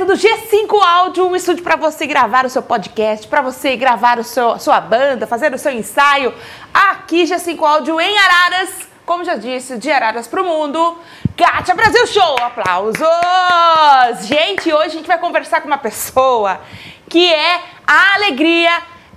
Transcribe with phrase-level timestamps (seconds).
[0.00, 4.18] direto do G5 Áudio, um estúdio para você gravar o seu podcast, para você gravar
[4.18, 6.32] o seu, sua banda, fazer o seu ensaio.
[6.72, 10.98] Aqui, G5 Áudio em Araras, como já disse, de Araras para o mundo.
[11.36, 14.26] Kátia Brasil Show, aplausos!
[14.26, 16.60] Gente, hoje a gente vai conversar com uma pessoa
[17.08, 18.70] que é a alegria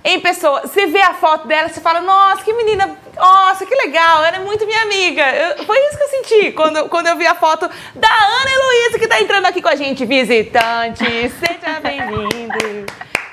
[0.04, 0.62] em pessoa.
[0.62, 4.40] Você vê a foto dela, você fala, nossa, que menina, nossa, que legal, ela é
[4.40, 5.22] muito minha amiga.
[5.22, 8.98] Eu, foi isso que eu senti quando, quando eu vi a foto da Ana Heloísa,
[8.98, 10.04] que está entrando aqui com a gente.
[10.04, 12.86] Visitante, seja bem-vindo.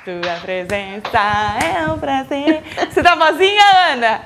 [0.04, 1.19] Tua presença
[1.63, 2.63] é um prazer.
[2.89, 4.22] Você tá vozinha, Ana?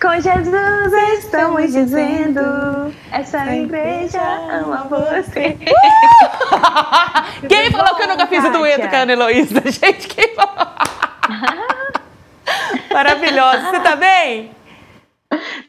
[0.00, 5.56] Com Jesus estamos dizendo, essa igreja ama você.
[5.66, 6.26] Uh!
[7.48, 9.62] Quem falou que eu nunca fiz o dueto com a Ana Heloísa?
[9.68, 10.68] Gente, quem falou?
[12.92, 13.70] Maravilhosa.
[13.70, 14.50] Você tá bem?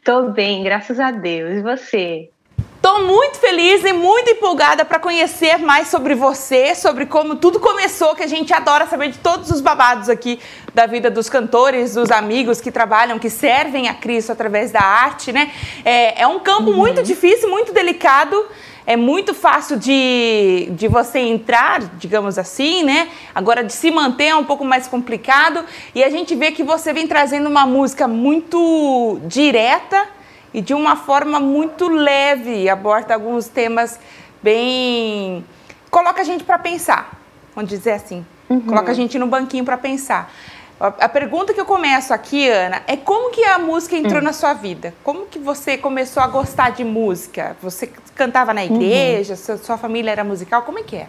[0.04, 1.57] Tô bem, graças a Deus.
[1.57, 2.30] E você?
[2.75, 8.15] Estou muito feliz e muito empolgada para conhecer mais sobre você, sobre como tudo começou,
[8.15, 10.39] que a gente adora saber de todos os babados aqui
[10.74, 15.33] da vida dos cantores, dos amigos que trabalham, que servem a Cristo através da arte,
[15.33, 15.51] né?
[15.83, 16.77] É, é um campo uhum.
[16.77, 18.45] muito difícil, muito delicado
[18.88, 23.10] é muito fácil de, de você entrar, digamos assim, né?
[23.36, 25.66] Agora, de se manter é um pouco mais complicado.
[25.94, 30.07] E a gente vê que você vem trazendo uma música muito direta
[30.54, 34.00] e de uma forma muito leve, aborda alguns temas
[34.42, 35.44] bem.
[35.92, 37.19] coloca a gente para pensar,
[37.54, 38.25] vamos dizer assim.
[38.50, 38.62] Uhum.
[38.62, 40.31] Coloca a gente no banquinho para pensar.
[40.79, 44.25] A pergunta que eu começo aqui, Ana, é como que a música entrou hum.
[44.25, 44.94] na sua vida?
[45.03, 47.57] Como que você começou a gostar de música?
[47.63, 48.75] Você cantava na uhum.
[48.75, 49.33] igreja?
[49.33, 49.39] Uhum.
[49.39, 50.62] Sua, sua, família era musical?
[50.62, 51.07] Como é que é?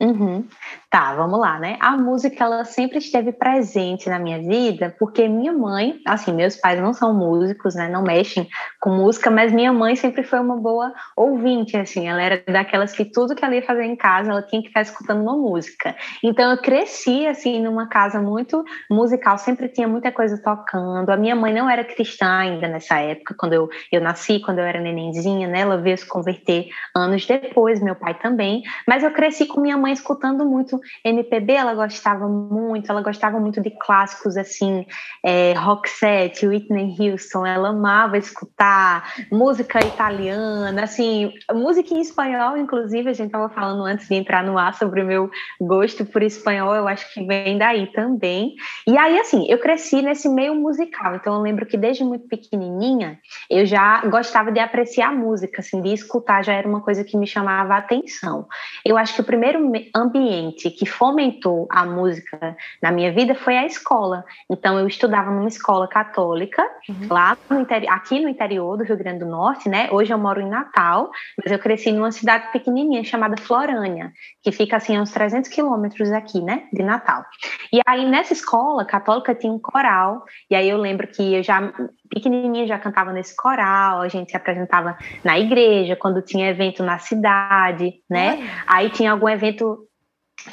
[0.00, 0.46] Uhum.
[0.92, 1.78] Tá, vamos lá, né?
[1.80, 6.78] A música ela sempre esteve presente na minha vida, porque minha mãe, assim, meus pais
[6.82, 7.88] não são músicos, né?
[7.88, 8.46] Não mexem
[8.78, 12.08] com música, mas minha mãe sempre foi uma boa ouvinte, assim.
[12.08, 14.82] Ela era daquelas que tudo que ela ia fazer em casa, ela tinha que estar
[14.82, 15.96] escutando uma música.
[16.22, 21.08] Então eu cresci assim numa casa muito musical, sempre tinha muita coisa tocando.
[21.08, 24.66] A minha mãe não era cristã ainda nessa época, quando eu, eu nasci, quando eu
[24.66, 25.60] era nenenzinha, né?
[25.60, 28.62] Ela veio se converter anos depois, meu pai também.
[28.86, 33.60] Mas eu cresci com minha mãe escutando muito MPB, ela gostava muito, ela gostava muito
[33.60, 34.86] de clássicos assim,
[35.24, 43.12] é, Roxette, Whitney Houston, ela amava escutar música italiana, assim, música em espanhol, inclusive, a
[43.12, 46.88] gente estava falando antes de entrar no ar sobre o meu gosto por espanhol, eu
[46.88, 48.54] acho que vem daí também.
[48.86, 53.18] E aí, assim, eu cresci nesse meio musical, então eu lembro que desde muito pequenininha
[53.50, 57.26] eu já gostava de apreciar música, assim, de escutar já era uma coisa que me
[57.26, 58.46] chamava a atenção.
[58.84, 59.60] Eu acho que o primeiro
[59.94, 64.24] ambiente que fomentou a música na minha vida foi a escola.
[64.50, 67.08] Então, eu estudava numa escola católica, uhum.
[67.10, 69.88] lá no interior, aqui no interior do Rio Grande do Norte, né?
[69.92, 71.10] Hoje eu moro em Natal,
[71.42, 74.12] mas eu cresci numa cidade pequenininha chamada Florânia,
[74.42, 76.64] que fica assim a uns 300 quilômetros aqui, né?
[76.72, 77.24] De Natal.
[77.72, 81.72] E aí, nessa escola católica, tinha um coral, e aí eu lembro que eu já
[82.12, 86.98] pequenininha já cantava nesse coral, a gente se apresentava na igreja, quando tinha evento na
[86.98, 88.50] cidade, né?
[88.66, 89.88] Aí tinha algum evento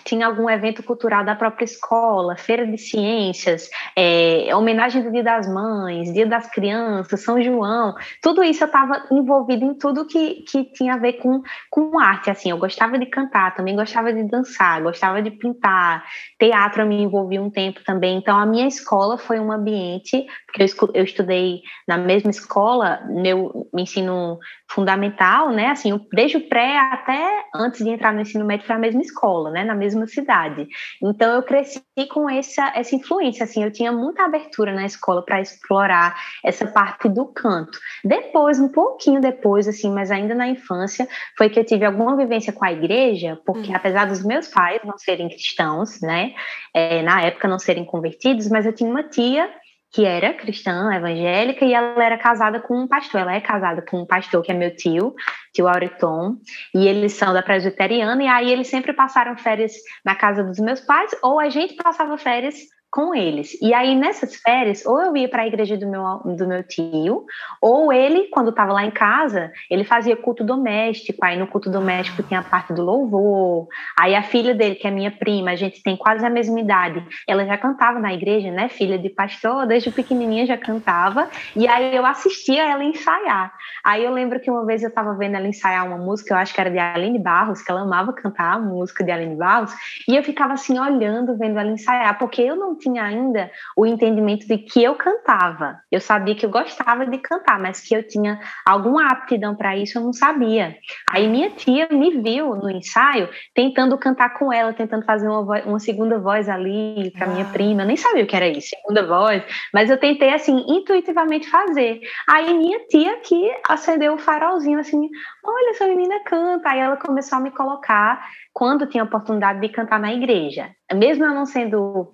[0.03, 5.51] tinha algum evento cultural da própria escola, feira de ciências, é, homenagem do Dia das
[5.51, 10.65] Mães, Dia das Crianças, São João, tudo isso eu estava envolvida em tudo que, que
[10.73, 14.81] tinha a ver com, com arte, assim, eu gostava de cantar, também gostava de dançar,
[14.81, 16.03] gostava de pintar,
[16.37, 20.63] teatro eu me envolvi um tempo também, então a minha escola foi um ambiente, porque
[20.63, 24.39] eu, eu estudei na mesma escola, meu ensino
[24.71, 28.79] fundamental, né, assim, desde o pré até antes de entrar no ensino médio foi a
[28.79, 30.67] mesma escola, né, na mesma cidade.
[31.01, 35.41] Então eu cresci com essa, essa influência, assim, eu tinha muita abertura na escola para
[35.41, 37.79] explorar essa parte do canto.
[38.03, 42.53] Depois, um pouquinho depois, assim, mas ainda na infância, foi que eu tive alguma vivência
[42.53, 43.75] com a igreja, porque uhum.
[43.75, 46.33] apesar dos meus pais não serem cristãos, né,
[46.73, 49.49] é, na época não serem convertidos, mas eu tinha uma tia
[49.91, 53.21] que era cristã, evangélica, e ela era casada com um pastor.
[53.21, 55.15] Ela é casada com um pastor que é meu tio,
[55.53, 56.37] tio Auriton,
[56.75, 59.73] e eles são da presbiteriana, e aí eles sempre passaram férias
[60.05, 62.55] na casa dos meus pais, ou a gente passava férias
[62.91, 63.55] com eles.
[63.61, 66.03] E aí, nessas férias, ou eu ia para a igreja do meu,
[66.35, 67.25] do meu tio,
[67.61, 71.23] ou ele, quando estava lá em casa, ele fazia culto doméstico.
[71.23, 73.67] Aí, no culto doméstico, tinha a parte do louvor.
[73.97, 77.05] Aí, a filha dele, que é minha prima, a gente tem quase a mesma idade,
[77.27, 78.69] ela já cantava na igreja, né?
[78.69, 81.29] Filha de pastor, desde pequenininha já cantava.
[81.55, 83.53] E aí, eu assistia ela ensaiar.
[83.83, 86.53] Aí, eu lembro que uma vez eu estava vendo ela ensaiar uma música, eu acho
[86.53, 89.73] que era de Aline Barros, que ela amava cantar a música de Aline Barros,
[90.07, 94.47] e eu ficava assim, olhando, vendo ela ensaiar, porque eu não tinha ainda o entendimento
[94.47, 95.77] de que eu cantava.
[95.91, 99.97] Eu sabia que eu gostava de cantar, mas que eu tinha alguma aptidão para isso,
[99.97, 100.77] eu não sabia.
[101.11, 105.65] Aí minha tia me viu no ensaio tentando cantar com ela, tentando fazer uma, voz,
[105.65, 107.51] uma segunda voz ali para minha ah.
[107.51, 107.81] prima.
[107.83, 109.43] Eu nem sabia o que era isso, segunda voz,
[109.73, 111.99] mas eu tentei assim intuitivamente fazer.
[112.27, 115.09] Aí minha tia que acendeu o farolzinho assim,
[115.43, 116.69] olha essa menina canta.
[116.69, 120.69] Aí ela começou a me colocar quando tinha oportunidade de cantar na igreja.
[120.93, 122.11] Mesmo eu não sendo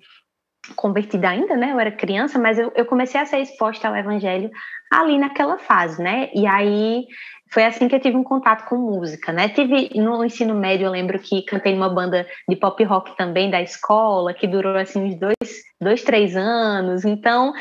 [0.74, 1.72] convertida ainda, né?
[1.72, 4.50] Eu era criança, mas eu, eu comecei a ser exposta ao evangelho
[4.90, 6.30] ali naquela fase, né?
[6.34, 7.06] E aí
[7.48, 9.48] foi assim que eu tive um contato com música, né?
[9.48, 13.62] Tive no ensino médio, eu lembro que cantei numa banda de pop rock também da
[13.62, 17.04] escola, que durou assim uns dois, dois três anos.
[17.04, 17.52] Então,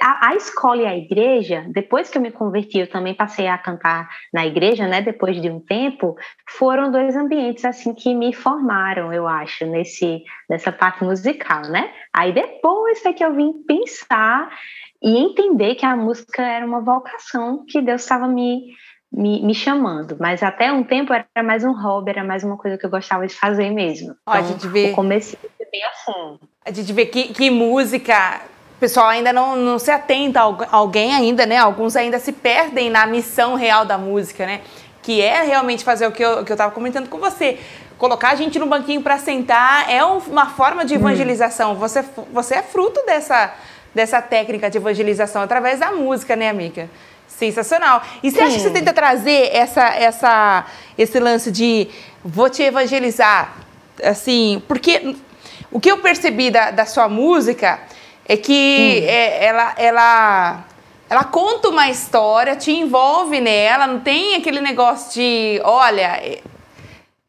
[0.00, 4.08] a, escola e a igreja, depois que eu me converti, eu também passei a cantar
[4.32, 5.00] na igreja, né?
[5.00, 6.14] Depois de um tempo,
[6.48, 11.90] foram dois ambientes assim que me formaram, eu acho, nesse nessa parte musical, né?
[12.12, 14.50] Aí depois é que eu vim pensar
[15.02, 18.74] e entender que a música era uma vocação que Deus estava me,
[19.10, 20.16] me, me, chamando.
[20.20, 23.26] Mas até um tempo era mais um hobby, era mais uma coisa que eu gostava
[23.26, 24.14] de fazer mesmo.
[24.26, 24.92] Ó, então, a gente vê.
[24.92, 25.38] Comecei
[25.70, 26.38] bem assim.
[26.64, 28.42] A gente vê que, que música.
[28.80, 31.58] Pessoal ainda não, não se atenta a alguém ainda, né?
[31.58, 34.62] Alguns ainda se perdem na missão real da música, né?
[35.02, 37.58] Que é realmente fazer o que eu, que eu tava comentando com você
[38.00, 40.96] colocar a gente no banquinho para sentar é uma forma de hum.
[40.96, 41.72] evangelização.
[41.72, 41.74] Hum.
[41.74, 43.52] Você, você é fruto dessa,
[43.94, 46.88] dessa técnica de evangelização através da música, né, amiga?
[47.28, 48.02] Sensacional.
[48.22, 48.44] E você Sim.
[48.44, 50.64] acha que você tenta trazer essa, essa,
[50.96, 51.88] esse lance de
[52.24, 53.54] vou te evangelizar,
[54.02, 55.14] assim, porque
[55.70, 57.80] o que eu percebi da, da sua música
[58.32, 59.08] é que hum.
[59.08, 60.64] é, ela, ela,
[61.10, 66.40] ela conta uma história, te envolve nela, não tem aquele negócio de, olha,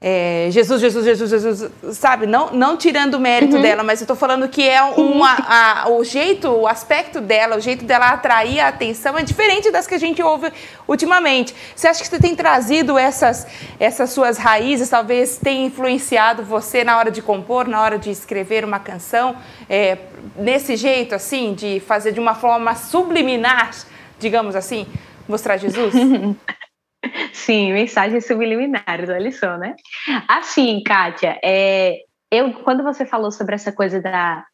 [0.04, 2.26] é, Jesus, Jesus, Jesus, Jesus, sabe?
[2.26, 3.62] Não, não tirando o mérito uhum.
[3.62, 7.60] dela, mas eu tô falando que é uma, a, o jeito, o aspecto dela, o
[7.60, 10.52] jeito dela atrair a atenção é diferente das que a gente ouve
[10.88, 11.54] ultimamente.
[11.76, 13.46] Você acha que você tem trazido essas,
[13.80, 18.66] essas suas raízes, talvez tenha influenciado você na hora de compor, na hora de escrever
[18.66, 19.36] uma canção,
[19.70, 20.00] é,
[20.36, 23.70] nesse jeito, assim, de fazer de uma forma subliminar,
[24.18, 24.88] digamos assim,
[25.28, 25.94] mostrar Jesus?
[27.34, 29.76] Sim, mensagens subliminares, olha só, né?
[30.28, 31.98] Assim, Kátia, é,
[32.32, 34.46] eu, quando você falou sobre essa coisa da,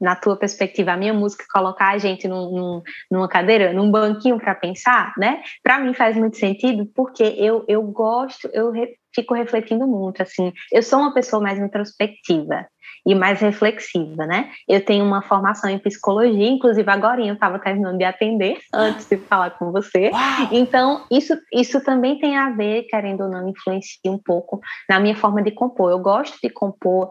[0.00, 4.38] na tua perspectiva, a minha música colocar a gente num, num, numa cadeira, num banquinho
[4.38, 5.42] para pensar, né?
[5.62, 10.52] Para mim faz muito sentido, porque eu, eu gosto, eu re, fico refletindo muito, assim.
[10.72, 12.66] Eu sou uma pessoa mais introspectiva
[13.06, 14.50] e mais reflexiva, né?
[14.68, 19.16] Eu tenho uma formação em psicologia, inclusive agora eu estava terminando de atender antes de
[19.16, 20.10] falar com você.
[20.10, 20.48] Uau.
[20.50, 25.14] Então, isso, isso também tem a ver, querendo ou não, influencia um pouco na minha
[25.14, 25.92] forma de compor.
[25.92, 27.10] Eu gosto de compor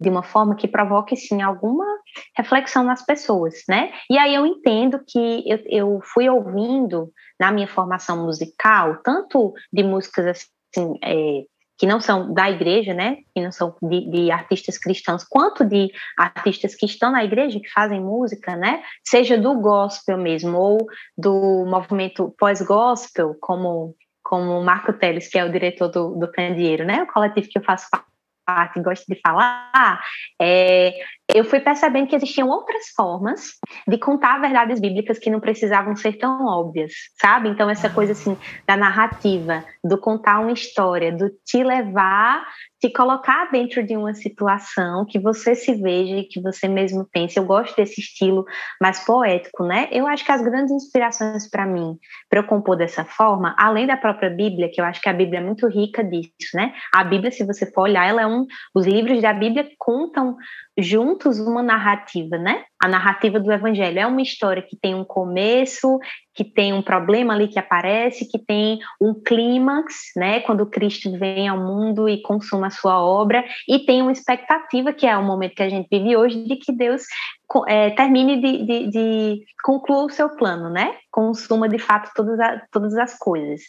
[0.00, 1.84] de uma forma que provoque, sim, alguma
[2.36, 3.92] reflexão nas pessoas, né?
[4.10, 9.82] E aí eu entendo que eu, eu fui ouvindo na minha formação musical, tanto de
[9.82, 11.44] músicas assim, é,
[11.78, 15.90] que não são da igreja, né, que não são de, de, artistas cristãos, quanto de
[16.16, 21.66] artistas que estão na igreja, que fazem música, né, seja do gospel mesmo, ou do
[21.66, 27.12] movimento pós-gospel, como, como Marco Teles, que é o diretor do, do Candeeiro, né, o
[27.12, 27.88] coletivo que eu faço
[28.46, 30.00] parte, gosto de falar,
[30.40, 30.94] é,
[31.34, 33.52] eu fui percebendo que existiam outras formas
[33.86, 37.48] de contar verdades bíblicas que não precisavam ser tão óbvias, sabe?
[37.48, 42.44] Então, essa coisa assim da narrativa, do contar uma história, do te levar
[42.80, 47.38] se colocar dentro de uma situação que você se veja e que você mesmo pense.
[47.38, 48.44] Eu gosto desse estilo
[48.80, 49.88] mais poético, né?
[49.90, 51.96] Eu acho que as grandes inspirações para mim,
[52.28, 55.40] para eu compor dessa forma, além da própria Bíblia, que eu acho que a Bíblia
[55.40, 56.74] é muito rica disso, né?
[56.94, 58.46] A Bíblia, se você for olhar, ela é um.
[58.74, 60.36] Os livros da Bíblia contam
[60.78, 62.64] juntos uma narrativa, né?
[62.82, 65.98] A narrativa do Evangelho é uma história que tem um começo,
[66.34, 70.40] que tem um problema ali que aparece, que tem um clímax, né?
[70.40, 75.06] Quando Cristo vem ao mundo e consuma a sua obra, e tem uma expectativa, que
[75.06, 77.04] é o momento que a gente vive hoje, de que Deus
[77.66, 80.94] é, termine de, de, de conclua o seu plano, né?
[81.10, 83.62] Consuma de fato todas, a, todas as coisas.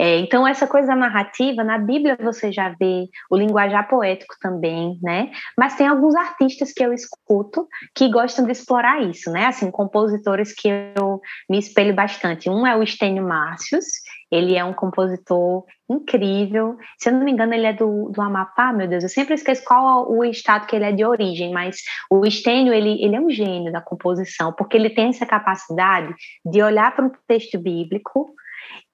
[0.00, 5.30] É, então, essa coisa narrativa, na Bíblia você já vê o linguajar poético também, né?
[5.58, 9.46] Mas tem alguns artistas que eu escuto que gostam de explorar isso, né?
[9.46, 12.48] Assim, compositores que eu me espelho bastante.
[12.48, 13.84] Um é o Estênio Márcios,
[14.30, 16.76] ele é um compositor incrível.
[16.98, 19.64] Se eu não me engano, ele é do, do Amapá, meu Deus, eu sempre esqueço
[19.64, 21.76] qual o estado que ele é de origem, mas
[22.10, 26.62] o Estênio, ele, ele é um gênio da composição, porque ele tem essa capacidade de
[26.62, 28.34] olhar para um texto bíblico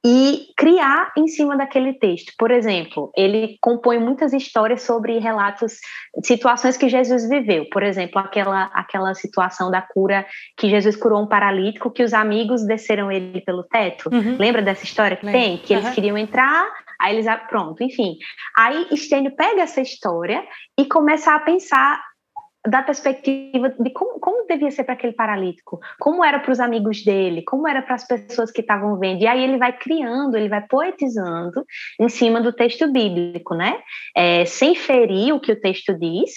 [0.04, 2.32] e criar em cima daquele texto.
[2.38, 5.74] Por exemplo, ele compõe muitas histórias sobre relatos,
[6.24, 7.66] situações que Jesus viveu.
[7.70, 12.66] Por exemplo, aquela, aquela situação da cura que Jesus curou um paralítico, que os amigos
[12.66, 14.08] desceram ele pelo teto.
[14.10, 14.36] Uhum.
[14.38, 15.40] Lembra dessa história que Lembra.
[15.40, 15.58] tem?
[15.58, 15.94] Que eles uhum.
[15.94, 16.66] queriam entrar,
[16.98, 17.26] aí eles.
[17.48, 18.16] Pronto, enfim.
[18.56, 20.42] Aí Stênio pega essa história
[20.78, 22.02] e começa a pensar
[22.66, 27.02] da perspectiva de como, como devia ser para aquele paralítico, como era para os amigos
[27.02, 29.22] dele, como era para as pessoas que estavam vendo.
[29.22, 31.64] E aí ele vai criando, ele vai poetizando
[31.98, 33.78] em cima do texto bíblico, né?
[34.14, 36.32] É, sem ferir o que o texto diz,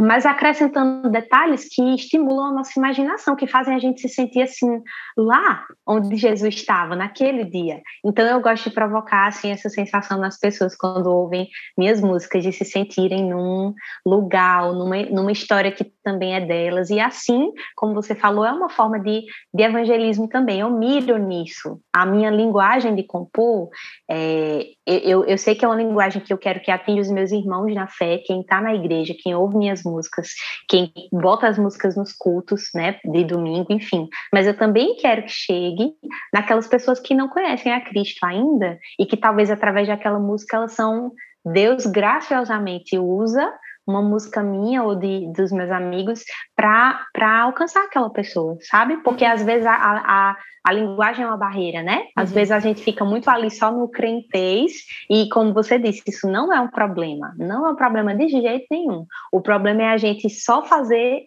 [0.00, 4.80] mas acrescentando detalhes que estimulam a nossa imaginação, que fazem a gente se sentir assim
[5.16, 7.80] lá onde Jesus estava naquele dia.
[8.04, 12.52] Então eu gosto de provocar assim essa sensação nas pessoas quando ouvem minhas músicas de
[12.52, 13.74] se sentirem num
[14.06, 16.90] lugar, numa, numa história que também é delas.
[16.90, 20.60] E assim, como você falou, é uma forma de, de evangelismo também.
[20.60, 21.80] Eu miro nisso.
[21.92, 23.68] A minha linguagem de compor,
[24.08, 27.32] é, eu, eu sei que é uma linguagem que eu quero que atinja os meus
[27.32, 30.28] irmãos na fé, quem está na igreja, quem ouve minhas músicas,
[30.68, 34.08] quem bota as músicas nos cultos, né, de domingo, enfim.
[34.32, 35.92] Mas eu também quero que chegue
[36.32, 40.72] naquelas pessoas que não conhecem a Cristo ainda e que talvez através daquela música elas
[40.72, 41.12] são
[41.44, 43.50] Deus graciosamente usa
[43.88, 46.22] uma música minha ou de, dos meus amigos
[46.54, 48.98] para alcançar aquela pessoa, sabe?
[48.98, 52.04] Porque às vezes a, a, a linguagem é uma barreira, né?
[52.14, 52.34] Às uhum.
[52.34, 54.72] vezes a gente fica muito ali só no crentez
[55.08, 57.34] e, como você disse, isso não é um problema.
[57.38, 59.06] Não é um problema de jeito nenhum.
[59.32, 61.22] O problema é a gente só fazer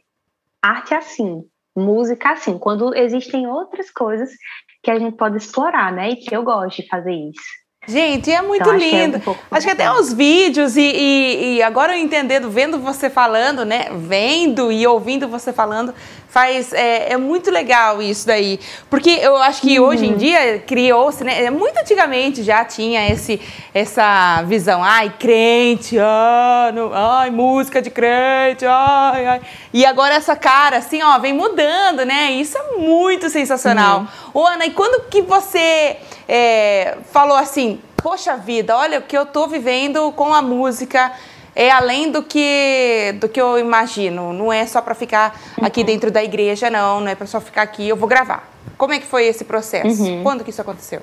[0.62, 1.42] arte assim,
[1.76, 4.30] música assim, quando existem outras coisas
[4.84, 6.12] que a gente pode explorar, né?
[6.12, 7.61] E que eu gosto de fazer isso.
[7.88, 9.18] Gente, é muito então, lindo.
[9.18, 12.48] Acho que, é um acho que até os vídeos e, e, e, agora eu entendendo,
[12.48, 13.88] vendo você falando, né?
[13.92, 15.92] Vendo e ouvindo você falando,
[16.32, 18.58] faz é, é muito legal isso daí,
[18.90, 19.88] porque eu acho que uhum.
[19.88, 21.50] hoje em dia criou-se, né?
[21.52, 23.40] Muito antigamente já tinha esse
[23.74, 29.42] essa visão, ai crente, ai, no, ai música de crente, ai, ai,
[29.74, 32.32] e agora essa cara assim, ó, vem mudando, né?
[32.32, 34.00] Isso é muito sensacional.
[34.00, 34.42] Uhum.
[34.42, 35.98] Ô, Ana, e quando que você
[36.30, 41.12] é, falou assim: Poxa vida, olha o que eu estou vivendo com a música
[41.56, 44.34] é além do que do que eu imagino.
[44.34, 45.86] Não é só para ficar aqui uhum.
[45.86, 47.02] dentro da igreja, não.
[47.02, 47.88] Não é para só ficar aqui.
[47.88, 48.50] Eu vou gravar.
[48.78, 50.04] Como é que foi esse processo?
[50.04, 50.24] Uhum.
[50.24, 51.02] Quando que isso aconteceu?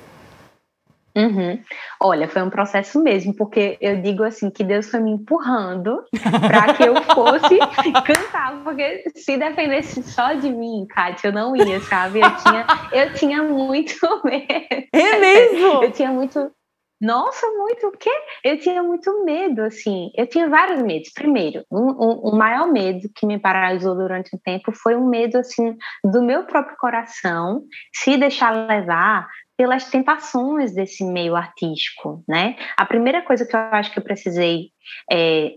[1.19, 1.61] Uhum.
[2.01, 6.75] Olha, foi um processo mesmo, porque eu digo assim que Deus foi me empurrando para
[6.75, 7.59] que eu fosse
[8.07, 12.21] cantar, porque se dependesse só de mim, Kátia, eu não ia, sabe?
[12.21, 14.87] Eu tinha, eu tinha muito medo.
[14.93, 15.83] É mesmo?
[15.83, 16.53] Eu tinha muito.
[17.01, 18.11] Nossa, muito o quê?
[18.43, 20.11] Eu tinha muito medo, assim.
[20.17, 21.11] Eu tinha vários medos.
[21.13, 25.39] Primeiro, um, um, o maior medo que me paralisou durante um tempo foi um medo,
[25.39, 27.63] assim, do meu próprio coração
[27.95, 32.57] se deixar levar pelas tentações desse meio artístico, né?
[32.77, 34.71] A primeira coisa que eu acho que eu precisei
[35.11, 35.55] é,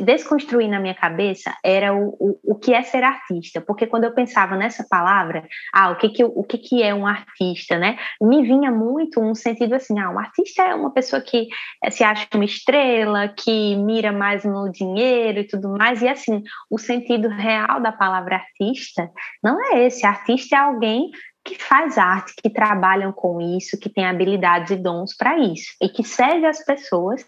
[0.00, 4.14] desconstruir na minha cabeça era o, o, o que é ser artista, porque quando eu
[4.14, 7.98] pensava nessa palavra, ah, o que que, o que que é um artista, né?
[8.20, 11.48] Me vinha muito um sentido assim, ah, um artista é uma pessoa que
[11.84, 16.42] eh, se acha uma estrela, que mira mais no dinheiro e tudo mais, e assim,
[16.70, 19.10] o sentido real da palavra artista
[19.42, 21.10] não é esse, artista é alguém
[21.44, 25.88] que faz arte, que trabalham com isso, que tem habilidades e dons para isso, e
[25.88, 27.24] que serve as pessoas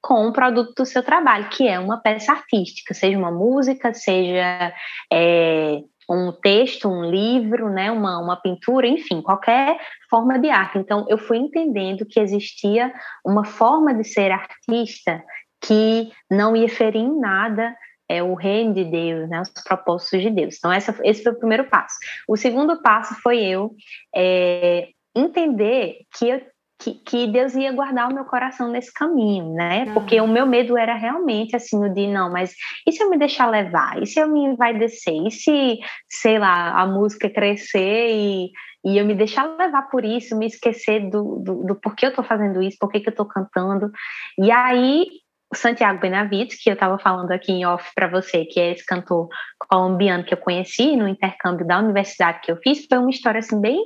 [0.00, 4.72] com o produto do seu trabalho, que é uma peça artística, seja uma música, seja
[5.12, 9.78] é, um texto, um livro, né, uma, uma pintura, enfim, qualquer
[10.08, 10.78] forma de arte.
[10.78, 12.92] Então, eu fui entendendo que existia
[13.24, 15.22] uma forma de ser artista
[15.60, 17.76] que não ia ferir em nada
[18.08, 20.56] é o reino de Deus, né, os propósitos de Deus.
[20.56, 21.96] Então, essa, esse foi o primeiro passo.
[22.26, 23.74] O segundo passo foi eu
[24.14, 26.40] é, entender que, eu,
[26.80, 29.84] que, que, Deus ia guardar o meu coração nesse caminho, né?
[29.84, 29.94] Uhum.
[29.94, 32.54] Porque o meu medo era realmente assim, o de não, mas
[32.86, 34.02] e se eu me deixar levar?
[34.02, 35.26] E se eu me vai descer?
[35.26, 38.50] E se, sei lá, a música crescer e,
[38.84, 42.22] e eu me deixar levar por isso, me esquecer do, do, do porquê eu tô
[42.22, 43.90] fazendo isso, porquê que eu tô cantando.
[44.38, 45.06] E aí
[45.50, 48.84] o Santiago Benavides, que eu estava falando aqui em off para você, que é esse
[48.84, 53.38] cantor colombiano que eu conheci no intercâmbio da universidade que eu fiz, foi uma história
[53.38, 53.82] assim bem,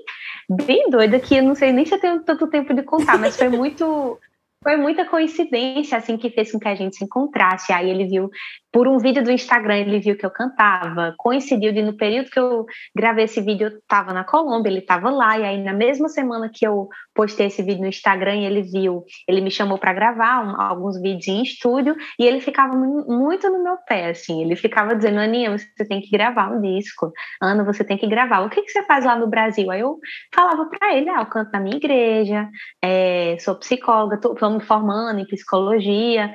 [0.51, 3.37] bem doida que eu não sei nem se eu tenho tanto tempo de contar, mas
[3.37, 4.19] foi muito
[4.63, 7.73] foi muita coincidência assim que fez com que a gente se encontrasse.
[7.73, 8.31] Aí ele viu
[8.73, 11.15] por um vídeo do Instagram, ele viu que eu cantava.
[11.19, 12.65] Coincidiu de no período que eu
[12.97, 15.39] gravei esse vídeo, eu estava na Colômbia, ele estava lá.
[15.39, 19.43] E aí na mesma semana que eu postei esse vídeo no Instagram, ele viu, ele
[19.43, 23.77] me chamou para gravar um, alguns vídeos em estúdio e ele ficava muito no meu
[23.87, 24.43] pé, assim.
[24.43, 27.13] Ele ficava dizendo: Aninha, você tem que gravar um disco.
[27.43, 28.41] Ana, você tem que gravar.
[28.41, 29.71] O que que você faz lá no Brasil?
[29.71, 29.99] Aí eu
[30.35, 32.49] falava para ele: Ah, eu canto na minha igreja,
[32.83, 36.35] é, sou psicóloga, tô, me formando em psicologia.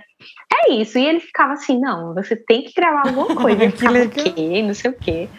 [0.68, 0.98] É isso.
[0.98, 3.72] E ele ficava assim: não, você tem que gravar alguma coisa.
[3.72, 4.34] que legal.
[4.36, 4.62] Quê?
[4.62, 5.30] Não sei o quê.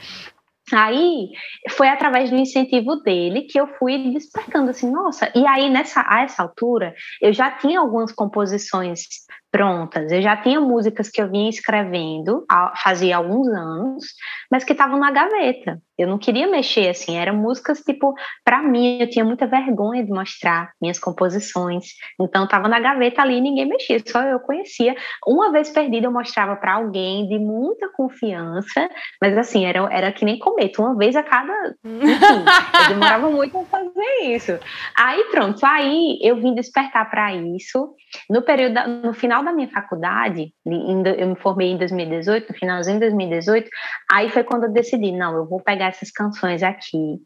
[0.73, 1.31] Aí
[1.71, 5.31] foi através do incentivo dele que eu fui despertando assim, nossa.
[5.35, 9.01] E aí nessa a essa altura eu já tinha algumas composições
[9.51, 10.11] prontas.
[10.13, 12.45] Eu já tinha músicas que eu vinha escrevendo
[12.83, 14.05] fazia alguns anos,
[14.51, 15.81] mas que estavam na gaveta.
[15.99, 20.13] Eu não queria mexer assim, eram músicas tipo, para mim, eu tinha muita vergonha de
[20.13, 21.87] mostrar minhas composições.
[22.21, 24.95] Então estava na gaveta ali e ninguém mexia, só eu conhecia.
[25.27, 28.89] Uma vez perdida eu mostrava para alguém de muita confiança,
[29.21, 31.53] mas assim, era, era que nem cometa, uma vez a cada,
[31.85, 32.45] enfim,
[32.83, 34.59] eu demorava muito a fazer isso.
[34.97, 37.95] Aí pronto, aí eu vim despertar para isso.
[38.31, 43.07] No período no final da minha faculdade, eu me formei em 2018, no finalzinho de
[43.07, 43.69] 2018,
[44.11, 47.19] aí foi quando eu decidi, não, eu vou pegar essas canções aqui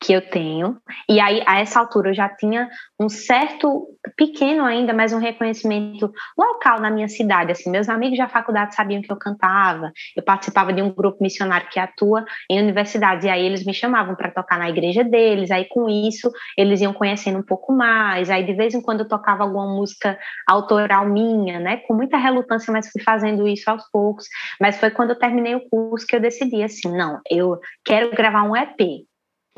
[0.00, 0.76] que eu tenho.
[1.08, 6.10] E aí, a essa altura, eu já tinha um certo, pequeno ainda, mas um reconhecimento
[6.36, 7.52] local na minha cidade.
[7.52, 11.68] Assim, meus amigos da faculdade sabiam que eu cantava, eu participava de um grupo missionário
[11.70, 15.50] que atua em universidades, e aí eles me chamavam para tocar na igreja deles.
[15.50, 18.30] Aí, com isso, eles iam conhecendo um pouco mais.
[18.30, 22.72] Aí, de vez em quando, eu tocava alguma música autoral minha, né, com muita relutância,
[22.72, 24.26] mas fui fazendo isso aos poucos.
[24.60, 28.42] Mas foi quando eu terminei o curso que eu decidi assim: não, eu quero gravar
[28.42, 29.09] um EP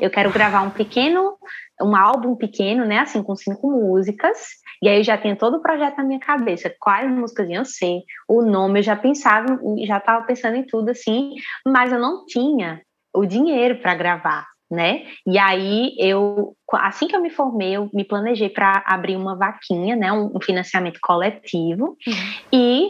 [0.03, 1.37] eu quero gravar um pequeno,
[1.81, 4.37] um álbum pequeno, né, assim, com cinco músicas,
[4.81, 8.01] e aí eu já tinha todo o projeto na minha cabeça, quais músicas iam ser,
[8.27, 11.35] o nome, eu já pensava, já estava pensando em tudo, assim,
[11.65, 12.81] mas eu não tinha
[13.15, 15.05] o dinheiro para gravar, né?
[15.25, 19.95] E aí eu, assim que eu me formei, eu me planejei para abrir uma vaquinha,
[19.95, 22.13] né, um, financiamento coletivo, uhum.
[22.51, 22.89] e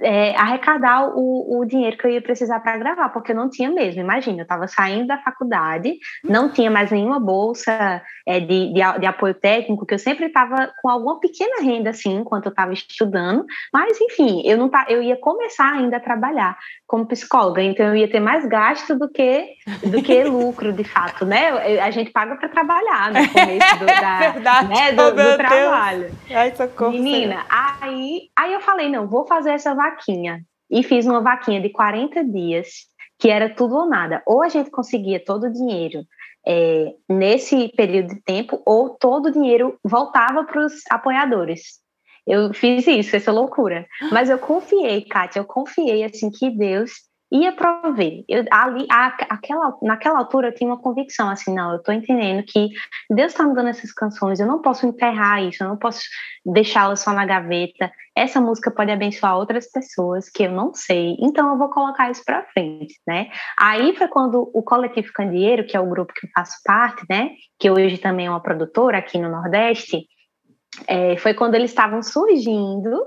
[0.00, 3.70] é, arrecadar o, o dinheiro que eu ia precisar para gravar, porque eu não tinha
[3.70, 4.00] mesmo.
[4.00, 9.06] Imagina, eu estava saindo da faculdade, não tinha mais nenhuma bolsa é, de, de, de,
[9.06, 13.44] apoio técnico, que eu sempre estava com alguma pequena renda, assim, enquanto eu estava estudando,
[13.72, 17.96] mas, enfim, eu, não tá, eu ia começar ainda a trabalhar como psicóloga, então eu
[17.96, 19.48] ia ter mais gasto do que,
[19.86, 21.78] do que lucro, de fato, né?
[21.80, 26.10] A gente paga para trabalhar no começo do, da, Verdade, né, do, oh, do trabalho.
[26.30, 30.44] Ai, socorro, Menina, aí, aí eu falei, não, vou fazer essa vaquinha.
[30.70, 32.68] E fiz uma vaquinha de 40 dias,
[33.18, 34.22] que era tudo ou nada.
[34.26, 36.04] Ou a gente conseguia todo o dinheiro
[36.46, 41.80] é, nesse período de tempo, ou todo o dinheiro voltava para os apoiadores.
[42.26, 43.86] Eu fiz isso, essa loucura.
[44.12, 46.92] Mas eu confiei, Kátia, eu confiei assim que Deus
[47.32, 48.24] ia prover.
[48.28, 52.44] Eu, ali, a, aquela, naquela altura eu tinha uma convicção, assim, não, eu estou entendendo
[52.44, 52.68] que
[53.08, 56.00] Deus está me dando essas canções, eu não posso enterrar isso, eu não posso
[56.44, 57.92] deixá-las só na gaveta.
[58.16, 62.24] Essa música pode abençoar outras pessoas que eu não sei, então eu vou colocar isso
[62.24, 63.28] para frente, né?
[63.58, 67.30] Aí foi quando o Coletivo Candeeiro, que é o grupo que eu faço parte, né,
[67.58, 70.06] que hoje também é uma produtora aqui no Nordeste,
[70.86, 73.04] é, foi quando eles estavam surgindo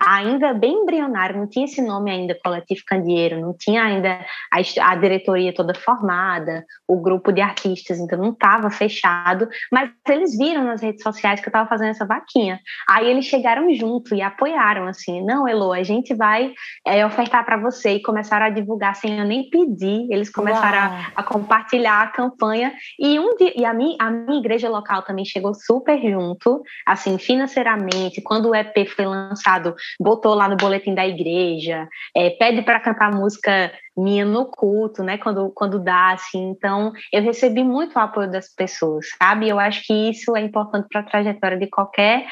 [0.00, 4.94] ainda bem embrionário, não tinha esse nome ainda, Coletivo Candeeiro, não tinha ainda a, a
[4.96, 10.82] diretoria toda formada, o grupo de artistas, então não estava fechado, mas eles viram nas
[10.82, 12.60] redes sociais que eu estava fazendo essa vaquinha.
[12.88, 16.52] Aí eles chegaram junto e apoiaram, assim, não, Elo, a gente vai
[16.86, 21.12] é, ofertar para você, e começaram a divulgar sem eu nem pedir, eles começaram a,
[21.16, 25.24] a, compartilhar a campanha, e, um dia, e a, minha, a minha igreja local também
[25.24, 31.06] chegou super junto, assim, financeiramente, quando o EP foi lançado, botou lá no boletim da
[31.06, 35.18] igreja, é, pede para cantar música minha no culto, né?
[35.18, 36.50] Quando, quando dá, assim.
[36.50, 39.48] Então, eu recebi muito apoio das pessoas, sabe?
[39.48, 42.26] Eu acho que isso é importante para a trajetória de qualquer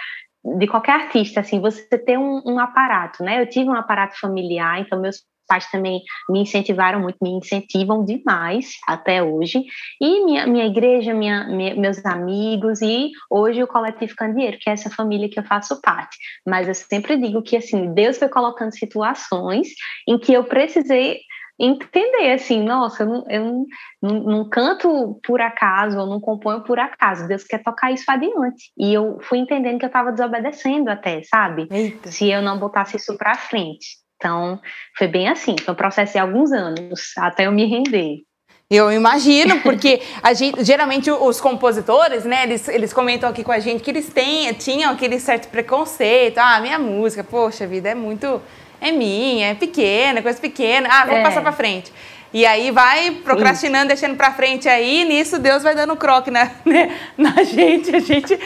[0.45, 3.41] de qualquer artista, assim, você ter um, um, aparato, né?
[3.41, 8.77] Eu tive um aparato familiar, então meus pais também me incentivaram muito, me incentivam demais
[8.89, 9.63] até hoje.
[10.01, 14.73] E minha, minha igreja, minha, minha, meus amigos e hoje o Coletivo Candeeiro, que é
[14.73, 16.17] essa família que eu faço parte.
[16.47, 19.69] Mas eu sempre digo que, assim, Deus foi colocando situações
[20.09, 21.21] em que eu precisei
[21.61, 23.67] entender assim, nossa, eu, não, eu
[24.01, 28.73] não, não, canto por acaso, eu não componho por acaso, Deus quer tocar isso adiante.
[28.77, 31.69] E eu fui entendendo que eu estava desobedecendo até, sabe?
[31.71, 32.11] Eita.
[32.11, 34.02] Se eu não botasse isso para frente.
[34.23, 34.61] Então,
[34.97, 38.19] foi bem assim, foi um processo de alguns anos, até eu me render.
[38.71, 43.59] Eu imagino, porque a gente, geralmente os compositores, né, eles, eles comentam aqui com a
[43.59, 46.39] gente que eles têm, tinham aquele certo preconceito.
[46.39, 48.41] Ah, minha música, poxa vida, é muito.
[48.81, 50.89] É minha, é pequena, coisa pequena.
[50.89, 51.23] Ah, vou é.
[51.23, 51.93] passar pra frente.
[52.33, 56.45] E aí vai procrastinando, deixando pra frente aí, e nisso Deus vai dando croque na,
[56.65, 57.95] né, na gente.
[57.95, 58.39] A gente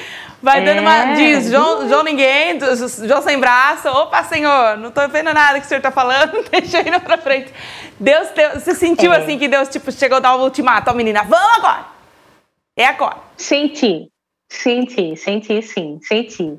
[0.47, 0.65] vai é.
[0.65, 0.97] dando uma.
[0.97, 1.15] É.
[1.15, 2.59] Diz, João, João ninguém,
[3.05, 3.89] João sem braço.
[3.89, 7.53] Opa, Senhor, não tô vendo nada que o senhor tá falando, deixa indo pra frente.
[7.99, 9.19] Deus, Deus você sentiu é.
[9.19, 11.87] assim que Deus tipo, chegou a dar um ultimato, ó, menina, vamos agora!
[12.77, 13.17] É agora.
[13.37, 14.09] Senti,
[14.49, 16.59] senti, senti sim, senti.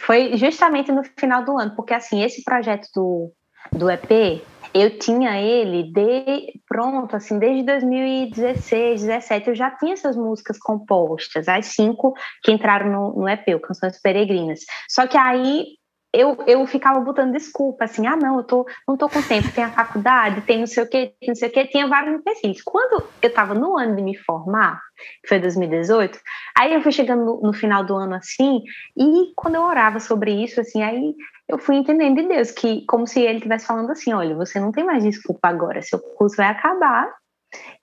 [0.00, 3.32] Foi justamente no final do ano, porque assim, esse projeto do,
[3.72, 4.42] do EP,
[4.74, 11.48] eu tinha ele de pronto, assim, desde 2016, 2017, eu já tinha essas músicas compostas,
[11.48, 14.60] as cinco que entraram no, no EP, o Canções Peregrinas.
[14.88, 15.64] Só que aí
[16.12, 19.64] eu, eu ficava botando desculpa, assim, ah, não, eu tô, não tô com tempo, tem
[19.64, 22.62] a faculdade, tem não sei o quê, não sei o quê, tinha vários empecilhos.
[22.62, 24.80] Quando eu estava no ano de me formar,
[25.22, 26.18] que foi 2018,
[26.56, 28.62] aí eu fui chegando no, no, final do ano, assim,
[28.96, 31.14] e quando eu orava sobre isso, assim, aí
[31.48, 34.72] eu fui entendendo de Deus, que como se ele estivesse falando assim, olha, você não
[34.72, 37.12] tem mais desculpa agora, seu curso vai acabar,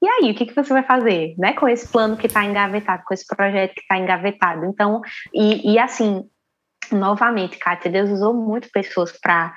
[0.02, 3.04] e aí, o que, que você vai fazer, né, com esse plano que está engavetado,
[3.06, 4.66] com esse projeto que está engavetado?
[4.66, 5.02] Então,
[5.34, 6.30] e, e assim,
[6.92, 9.54] novamente, Kátia, Deus usou muito pessoas para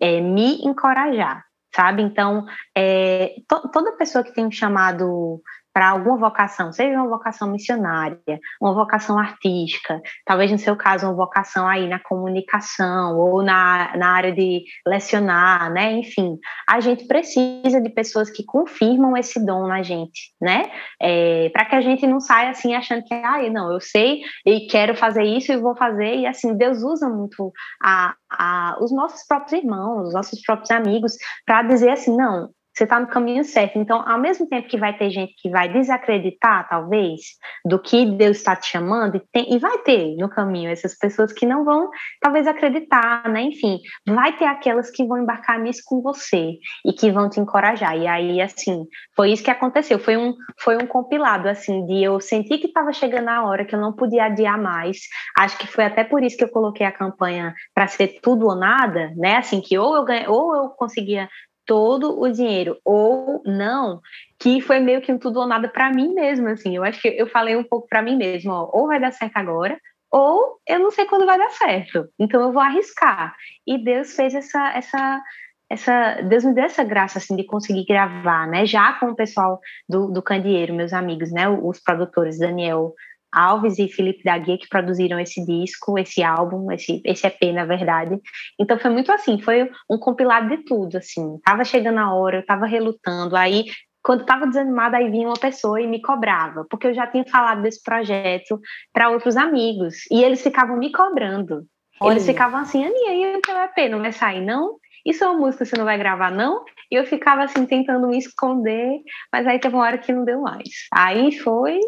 [0.00, 2.02] é, me encorajar, sabe?
[2.02, 2.44] Então,
[2.76, 5.40] é, to, toda pessoa que tem um chamado
[5.74, 8.16] para alguma vocação, seja uma vocação missionária,
[8.60, 14.10] uma vocação artística, talvez no seu caso uma vocação aí na comunicação ou na, na
[14.10, 15.92] área de lecionar, né?
[15.94, 20.70] Enfim, a gente precisa de pessoas que confirmam esse dom na gente, né?
[21.02, 24.68] É, para que a gente não saia assim achando que, ah, não, eu sei e
[24.68, 29.26] quero fazer isso e vou fazer e assim Deus usa muito a, a, os nossos
[29.26, 33.78] próprios irmãos, os nossos próprios amigos para dizer assim, não, você está no caminho certo.
[33.78, 37.20] Então, ao mesmo tempo que vai ter gente que vai desacreditar, talvez,
[37.64, 41.32] do que Deus está te chamando, e, tem, e, vai ter no caminho essas pessoas
[41.32, 41.88] que não vão,
[42.20, 43.42] talvez, acreditar, né?
[43.42, 47.96] Enfim, vai ter aquelas que vão embarcar nisso com você e que vão te encorajar.
[47.96, 48.84] E aí, assim,
[49.14, 49.98] foi isso que aconteceu.
[50.00, 53.74] Foi um, foi um compilado, assim, de eu sentir que estava chegando a hora que
[53.74, 54.98] eu não podia adiar mais.
[55.38, 58.56] Acho que foi até por isso que eu coloquei a campanha para ser tudo ou
[58.56, 59.36] nada, né?
[59.36, 61.28] Assim, que ou eu, ganha, ou eu conseguia
[61.66, 64.00] todo o dinheiro ou não,
[64.38, 66.76] que foi meio que um tudo ou nada para mim mesma, assim.
[66.76, 69.36] Eu acho que eu falei um pouco para mim mesma, ó, ou vai dar certo
[69.36, 69.78] agora,
[70.10, 72.08] ou eu não sei quando vai dar certo.
[72.18, 73.34] Então eu vou arriscar.
[73.66, 75.22] E Deus fez essa essa
[75.68, 78.66] essa Deus me deu essa graça assim de conseguir gravar, né?
[78.66, 81.48] Já com o pessoal do, do Candeeiro, meus amigos, né?
[81.48, 82.94] Os produtores Daniel
[83.34, 88.18] Alves e Felipe Daguia que produziram esse disco, esse álbum, esse, esse EP, na verdade.
[88.58, 91.38] Então foi muito assim, foi um compilado de tudo, assim.
[91.44, 93.64] Tava chegando a hora, eu tava relutando, aí
[94.02, 97.62] quando estava desanimada, aí vinha uma pessoa e me cobrava, porque eu já tinha falado
[97.62, 98.60] desse projeto
[98.92, 101.64] para outros amigos, e eles ficavam me cobrando.
[101.98, 102.12] Olha.
[102.12, 104.76] Eles ficavam assim, Aninha, e o teu EP não vai sair, não?
[105.06, 106.64] Isso é uma música que você não vai gravar, não?
[106.90, 109.00] E eu ficava assim, tentando me esconder,
[109.32, 110.68] mas aí teve uma hora que não deu mais.
[110.92, 111.78] Aí foi,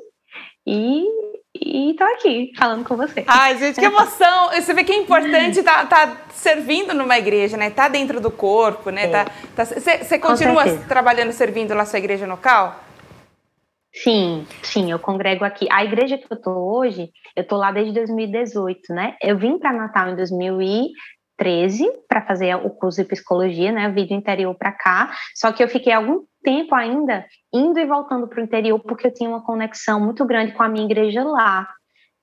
[0.66, 1.04] e
[1.62, 3.24] e tô aqui falando com você.
[3.26, 4.50] Ai, gente, que emoção!
[4.50, 7.70] Você vê que é importante estar tá, tá servindo numa igreja, né?
[7.70, 9.08] Tá dentro do corpo, né?
[9.08, 12.80] Tá, tá, você, você continua trabalhando, servindo lá na sua igreja local?
[13.92, 15.66] Sim, sim, eu congrego aqui.
[15.70, 19.16] A igreja que eu tô hoje, eu tô lá desde 2018, né?
[19.22, 20.16] Eu vim para Natal em
[21.38, 23.88] 2013 para fazer o curso de psicologia, né?
[23.88, 28.40] Do interior para cá, só que eu fiquei algum tempo ainda indo e voltando para
[28.40, 31.68] o interior, porque eu tinha uma conexão muito grande com a minha igreja lá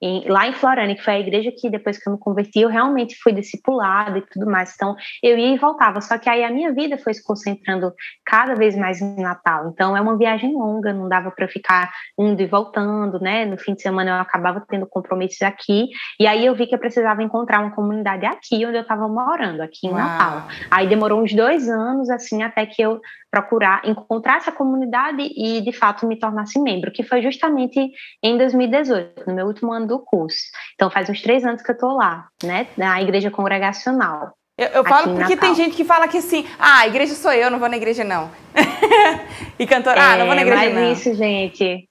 [0.03, 2.67] em, lá em Florânia, que foi a igreja que depois que eu me converti, eu
[2.67, 4.73] realmente fui discipulada e tudo mais.
[4.75, 6.01] Então, eu ia e voltava.
[6.01, 7.93] Só que aí a minha vida foi se concentrando
[8.25, 9.69] cada vez mais em Natal.
[9.69, 11.89] Então, é uma viagem longa, não dava para ficar
[12.19, 13.45] indo e voltando, né?
[13.45, 15.87] No fim de semana eu acabava tendo compromissos aqui.
[16.19, 19.61] E aí eu vi que eu precisava encontrar uma comunidade aqui, onde eu estava morando,
[19.61, 19.99] aqui em Uau.
[19.99, 20.47] Natal.
[20.69, 22.99] Aí demorou uns dois anos, assim, até que eu
[23.33, 27.91] procurar encontrar essa comunidade e de fato me tornasse membro, que foi justamente
[28.21, 30.37] em 2018, no meu último ano do curso.
[30.75, 34.33] Então faz uns três anos que eu estou lá, né, na igreja congregacional.
[34.55, 37.49] Eu, eu falo porque tem gente que fala que assim, ah, a igreja sou eu,
[37.49, 38.29] não vou na igreja não.
[39.57, 40.93] e cantora, é, ah, não vou na é, igreja mas não.
[40.93, 41.89] isso, gente,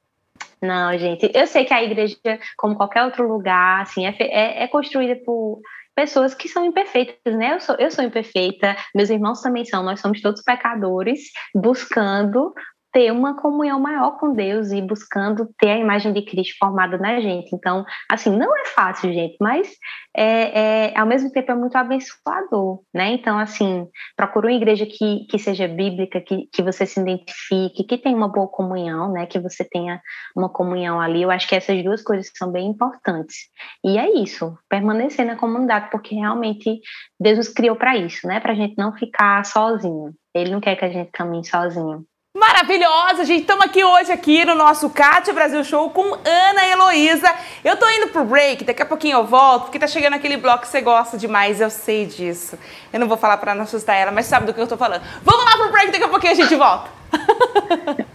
[0.62, 2.16] não, gente, eu sei que a igreja,
[2.56, 5.60] como qualquer outro lugar, assim, é, é, é construída por
[5.94, 7.54] pessoas que são imperfeitas, né?
[7.54, 12.52] Eu sou, eu sou imperfeita, meus irmãos também são, nós somos todos pecadores buscando
[12.92, 17.20] ter uma comunhão maior com Deus e buscando ter a imagem de Cristo formada na
[17.20, 17.54] gente.
[17.54, 19.68] Então, assim, não é fácil, gente, mas
[20.14, 23.12] é, é, ao mesmo tempo é muito abençoador, né?
[23.12, 27.96] Então, assim, procura uma igreja que, que seja bíblica, que, que você se identifique, que
[27.96, 29.24] tenha uma boa comunhão, né?
[29.24, 30.00] Que você tenha
[30.36, 31.22] uma comunhão ali.
[31.22, 33.48] Eu acho que essas duas coisas são bem importantes.
[33.82, 36.80] E é isso, permanecer na comunidade, porque realmente
[37.18, 38.38] Deus nos criou para isso, né?
[38.38, 40.12] Para a gente não ficar sozinho.
[40.34, 42.06] Ele não quer que a gente caminhe sozinho.
[42.34, 43.42] Maravilhosa, gente.
[43.42, 47.28] Estamos aqui hoje aqui no nosso Cátia Brasil Show com Ana Heloísa.
[47.62, 50.62] Eu tô indo pro break, daqui a pouquinho eu volto, porque tá chegando aquele bloco
[50.62, 52.58] que você gosta demais, eu sei disso.
[52.90, 55.02] Eu não vou falar para não assustar ela, mas sabe do que eu tô falando.
[55.22, 56.90] Vamos lá pro break, daqui a pouquinho a gente volta.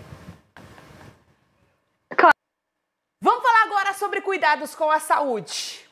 [3.22, 5.87] Vamos falar agora sobre cuidados com a saúde.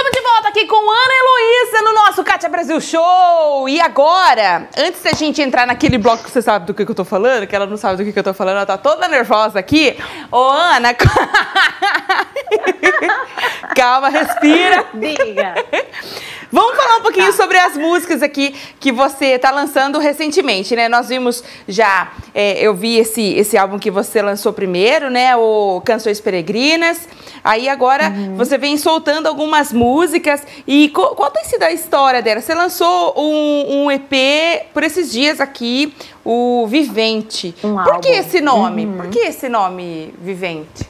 [0.00, 3.68] Estamos de volta aqui com Ana Heloísa no nosso Kátia Brasil Show!
[3.68, 6.94] E agora, antes da gente entrar naquele bloco que você sabe do que, que eu
[6.94, 9.06] tô falando, que ela não sabe do que, que eu tô falando, ela tá toda
[9.08, 9.94] nervosa aqui.
[10.32, 10.96] Ô, Ana,
[13.76, 14.86] calma, respira.
[14.94, 15.54] Diga.
[16.52, 17.32] Vamos falar um pouquinho tá.
[17.32, 20.88] sobre as músicas aqui que você está lançando recentemente, né?
[20.88, 25.36] Nós vimos já, é, eu vi esse, esse álbum que você lançou primeiro, né?
[25.36, 27.08] O Canções Peregrinas.
[27.44, 28.36] Aí agora uhum.
[28.36, 29.89] você vem soltando algumas músicas.
[30.66, 32.40] E qual, qual tem sido a história dela?
[32.40, 37.54] Você lançou um, um EP por esses dias aqui, o Vivente.
[37.62, 38.00] Um por álbum.
[38.00, 38.86] que esse nome?
[38.86, 38.96] Uhum.
[38.96, 40.88] Por que esse nome Vivente?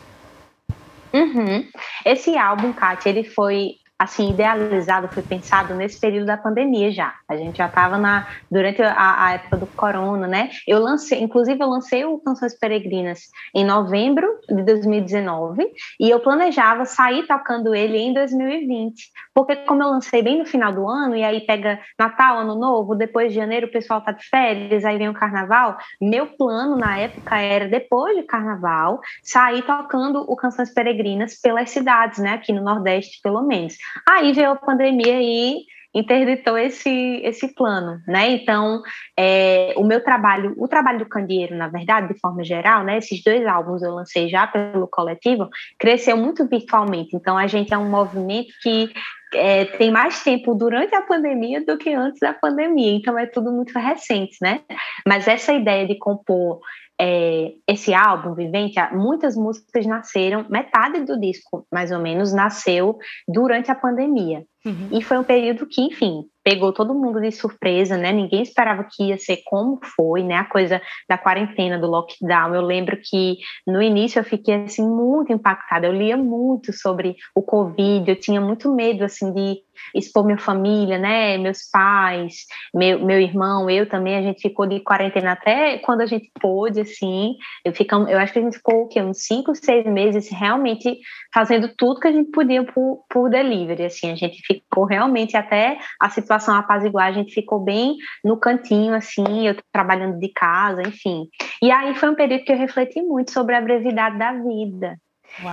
[1.12, 1.66] Uhum.
[2.04, 7.12] Esse álbum, Kátia, ele foi assim idealizado, foi pensado nesse período da pandemia já.
[7.28, 10.48] A gente já estava na durante a, a, época do corona, né?
[10.66, 16.86] Eu lancei, inclusive eu lancei o Canções Peregrinas em novembro de 2019 e eu planejava
[16.86, 21.22] sair tocando ele em 2020, porque como eu lancei bem no final do ano e
[21.22, 25.10] aí pega Natal, Ano Novo, depois de janeiro o pessoal tá de férias, aí vem
[25.10, 25.76] o Carnaval.
[26.00, 32.18] Meu plano na época era depois de Carnaval sair tocando o Canções Peregrinas pelas cidades,
[32.18, 32.32] né?
[32.32, 33.74] Aqui no Nordeste, pelo menos.
[34.08, 38.30] Aí veio a pandemia e interditou esse, esse plano, né?
[38.30, 38.80] Então,
[39.18, 42.98] é, o meu trabalho, o trabalho do Candeeiro, na verdade, de forma geral, né?
[42.98, 45.48] Esses dois álbuns eu lancei já pelo coletivo,
[45.78, 47.16] cresceu muito virtualmente.
[47.16, 48.92] Então, a gente é um movimento que
[49.34, 52.92] é, tem mais tempo durante a pandemia do que antes da pandemia.
[52.92, 54.60] Então, é tudo muito recente, né?
[55.06, 56.60] Mas essa ideia de compor
[57.02, 63.70] é, esse álbum, Vivente, muitas músicas nasceram, metade do disco, mais ou menos, nasceu durante
[63.70, 64.44] a pandemia.
[64.66, 64.88] Uhum.
[64.92, 68.10] E foi um período que, enfim, pegou todo mundo de surpresa, né?
[68.10, 70.34] Ninguém esperava que ia ser como foi, né?
[70.34, 72.52] A coisa da quarentena, do lockdown.
[72.52, 75.86] Eu lembro que no início eu fiquei assim muito impactada.
[75.86, 79.60] Eu lia muito sobre o Covid, eu tinha muito medo assim de
[79.94, 81.36] expor minha família, né?
[81.38, 86.06] Meus pais, meu, meu irmão, eu também, a gente ficou de quarentena até quando a
[86.06, 87.36] gente pôde, assim.
[87.64, 89.00] Eu, ficamos, eu acho que a gente ficou o quê?
[89.02, 90.98] uns cinco, seis meses realmente
[91.32, 94.10] fazendo tudo que a gente podia por, por delivery, assim.
[94.10, 99.46] A gente ficou realmente até a situação apaziguar, a gente ficou bem no cantinho, assim,
[99.46, 101.28] eu trabalhando de casa, enfim.
[101.62, 104.96] E aí foi um período que eu refleti muito sobre a brevidade da vida.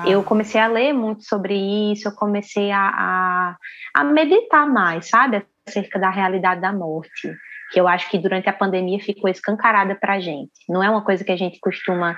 [0.05, 1.55] Eu comecei a ler muito sobre
[1.91, 3.57] isso, eu comecei a, a,
[3.93, 7.31] a meditar mais, sabe, acerca da realidade da morte
[7.71, 10.51] que eu acho que durante a pandemia ficou escancarada para a gente.
[10.69, 12.17] Não é uma coisa que a gente costuma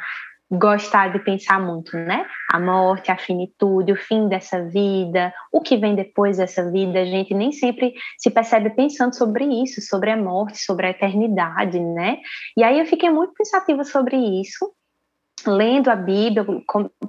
[0.51, 2.25] gostar de pensar muito, né?
[2.51, 7.05] A morte, a finitude, o fim dessa vida, o que vem depois dessa vida, a
[7.05, 12.17] gente nem sempre se percebe pensando sobre isso, sobre a morte, sobre a eternidade, né?
[12.57, 14.71] E aí eu fiquei muito pensativa sobre isso,
[15.45, 16.45] lendo a Bíblia,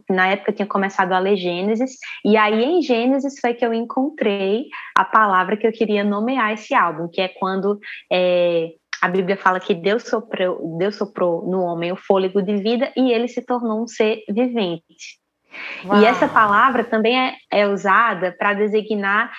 [0.09, 3.72] na época eu tinha começado a ler Gênesis, e aí em Gênesis foi que eu
[3.72, 4.66] encontrei
[4.97, 7.78] a palavra que eu queria nomear esse álbum, que é quando
[8.12, 8.70] é,
[9.01, 13.11] a Bíblia fala que Deus soprou, Deus soprou no homem o fôlego de vida e
[13.12, 15.18] ele se tornou um ser vivente.
[15.85, 16.01] Uau.
[16.01, 19.33] E essa palavra também é, é usada para designar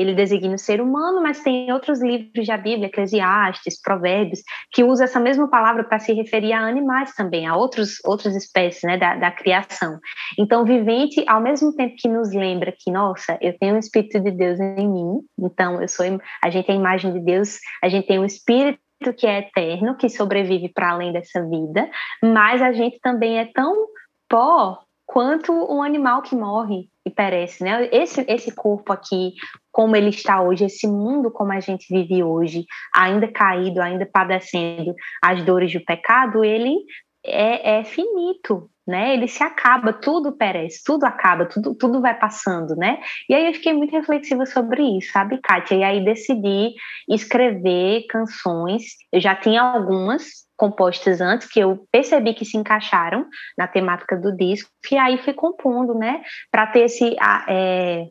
[0.00, 4.40] ele designa o ser humano, mas tem outros livros da Bíblia, Eclesiastes, Provérbios,
[4.72, 8.82] que usa essa mesma palavra para se referir a animais também, a outros, outras espécies
[8.82, 9.98] né, da, da criação.
[10.38, 14.30] Então, vivente, ao mesmo tempo que nos lembra que, nossa, eu tenho o Espírito de
[14.30, 16.06] Deus em mim, então eu sou,
[16.42, 18.80] a gente é a imagem de Deus, a gente tem um Espírito
[19.16, 21.88] que é eterno, que sobrevive para além dessa vida,
[22.22, 23.74] mas a gente também é tão
[24.28, 27.88] pó quanto um animal que morre e perece, né?
[27.92, 29.34] Esse, esse corpo aqui,
[29.70, 34.92] como ele está hoje, esse mundo como a gente vive hoje, ainda caído, ainda padecendo
[35.22, 36.74] as dores do pecado, ele
[37.24, 39.14] é, é finito, né?
[39.14, 42.98] Ele se acaba, tudo perece, tudo acaba, tudo, tudo vai passando, né?
[43.28, 45.76] E aí eu fiquei muito reflexiva sobre isso, sabe, Kátia?
[45.76, 46.74] E aí decidi
[47.08, 48.82] escrever canções,
[49.12, 53.26] eu já tinha algumas, compostas antes, que eu percebi que se encaixaram
[53.56, 57.16] na temática do disco, e aí fui compondo, né, para ter esse,
[57.48, 58.06] é,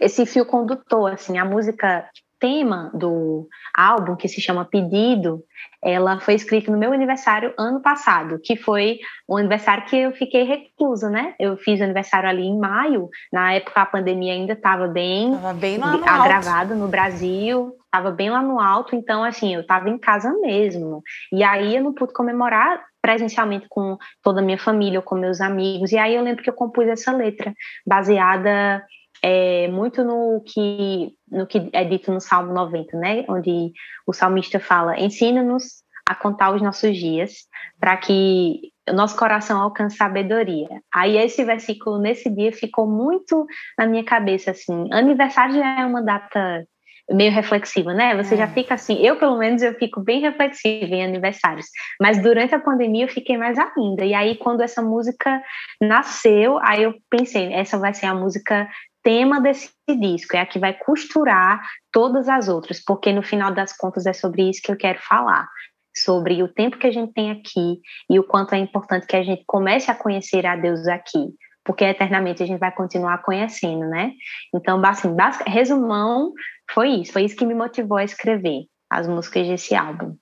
[0.00, 2.08] esse fio condutor, assim, a música
[2.40, 5.42] tema do álbum, que se chama Pedido,
[5.82, 10.44] ela foi escrita no meu aniversário ano passado, que foi um aniversário que eu fiquei
[10.44, 11.34] reclusa, né?
[11.38, 15.78] Eu fiz aniversário ali em maio, na época a pandemia ainda estava bem, tava bem
[15.78, 20.32] no agravada no Brasil, estava bem lá no alto, então assim, eu estava em casa
[20.40, 21.02] mesmo.
[21.32, 25.40] E aí eu não pude comemorar presencialmente com toda a minha família ou com meus
[25.40, 25.92] amigos.
[25.92, 27.52] E aí eu lembro que eu compus essa letra
[27.86, 28.84] baseada
[29.22, 33.24] é, muito no que, no que é dito no Salmo 90, né?
[33.28, 33.72] Onde
[34.06, 37.46] o salmista fala: ensina-nos a contar os nossos dias
[37.78, 40.68] para que nosso coração alcance sabedoria.
[40.94, 44.88] Aí esse versículo nesse dia ficou muito na minha cabeça assim.
[44.92, 46.66] Aniversário é uma data
[47.10, 48.16] meio reflexiva, né?
[48.22, 48.38] Você é.
[48.38, 51.66] já fica assim, eu pelo menos eu fico bem reflexiva em aniversários,
[52.00, 54.04] mas durante a pandemia eu fiquei mais ainda.
[54.04, 55.42] E aí quando essa música
[55.80, 58.68] nasceu, aí eu pensei, essa vai ser a música
[59.02, 63.74] tema desse disco, é a que vai costurar todas as outras, porque no final das
[63.74, 65.48] contas é sobre isso que eu quero falar,
[65.96, 67.80] sobre o tempo que a gente tem aqui
[68.10, 71.28] e o quanto é importante que a gente comece a conhecer a Deus aqui,
[71.68, 74.12] porque eternamente a gente vai continuar conhecendo, né?
[74.54, 75.14] Então, assim,
[75.46, 76.32] resumão,
[76.72, 80.16] foi isso, foi isso que me motivou a escrever as músicas desse álbum.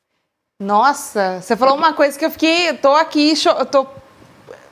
[0.61, 3.87] Nossa, você falou uma coisa que eu fiquei, eu tô aqui, eu tô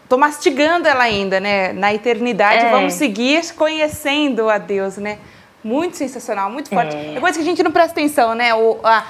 [0.09, 1.73] tô mastigando ela ainda, né?
[1.73, 2.71] Na eternidade, é.
[2.73, 5.21] vamos seguir conhecendo a Deus, né?
[5.63, 6.97] Muito sensacional, muito forte.
[6.97, 8.53] É, é coisa que a gente não presta atenção, né?
[8.53, 9.07] O, a,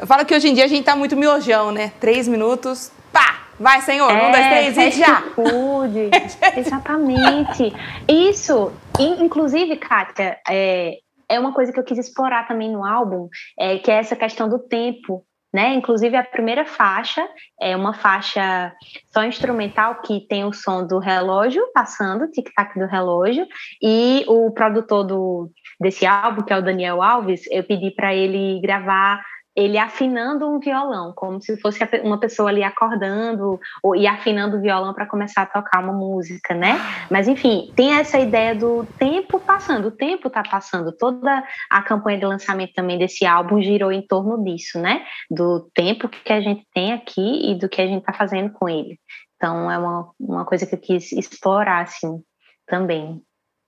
[0.00, 1.92] eu falo que hoje em dia a gente tá muito miojão, né?
[2.00, 3.43] Três minutos, pá!
[3.58, 5.22] Vai, Senhor, é, um, dois, três e já!
[5.34, 6.10] Food.
[6.56, 7.72] Exatamente.
[8.08, 10.98] Isso, inclusive, Kátia, é,
[11.28, 13.28] é uma coisa que eu quis explorar também no álbum,
[13.58, 15.24] é, que é essa questão do tempo
[15.54, 15.72] né?
[15.74, 17.24] Inclusive a primeira faixa
[17.60, 18.74] é uma faixa
[19.12, 23.46] só instrumental que tem o som do relógio passando, tic-tac do relógio,
[23.80, 25.48] e o produtor do,
[25.80, 29.22] desse álbum, que é o Daniel Alves, eu pedi para ele gravar
[29.56, 34.60] ele afinando um violão, como se fosse uma pessoa ali acordando ou, e afinando o
[34.60, 36.76] violão para começar a tocar uma música, né?
[37.10, 40.92] Mas enfim, tem essa ideia do tempo passando, o tempo está passando.
[40.96, 45.04] Toda a campanha de lançamento também desse álbum girou em torno disso, né?
[45.30, 48.68] Do tempo que a gente tem aqui e do que a gente está fazendo com
[48.68, 48.98] ele.
[49.36, 52.22] Então é uma, uma coisa que eu quis explorar assim
[52.66, 53.22] também.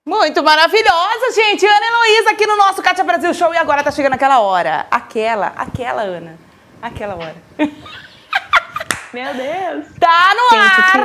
[0.09, 1.67] Muito maravilhosa, gente.
[1.67, 4.87] Ana Heloísa aqui no nosso Cátia Brasil Show e agora tá chegando aquela hora.
[4.89, 6.39] Aquela, aquela, Ana.
[6.81, 7.35] Aquela hora.
[9.13, 9.87] Meu Deus.
[9.99, 11.01] Tá no ar!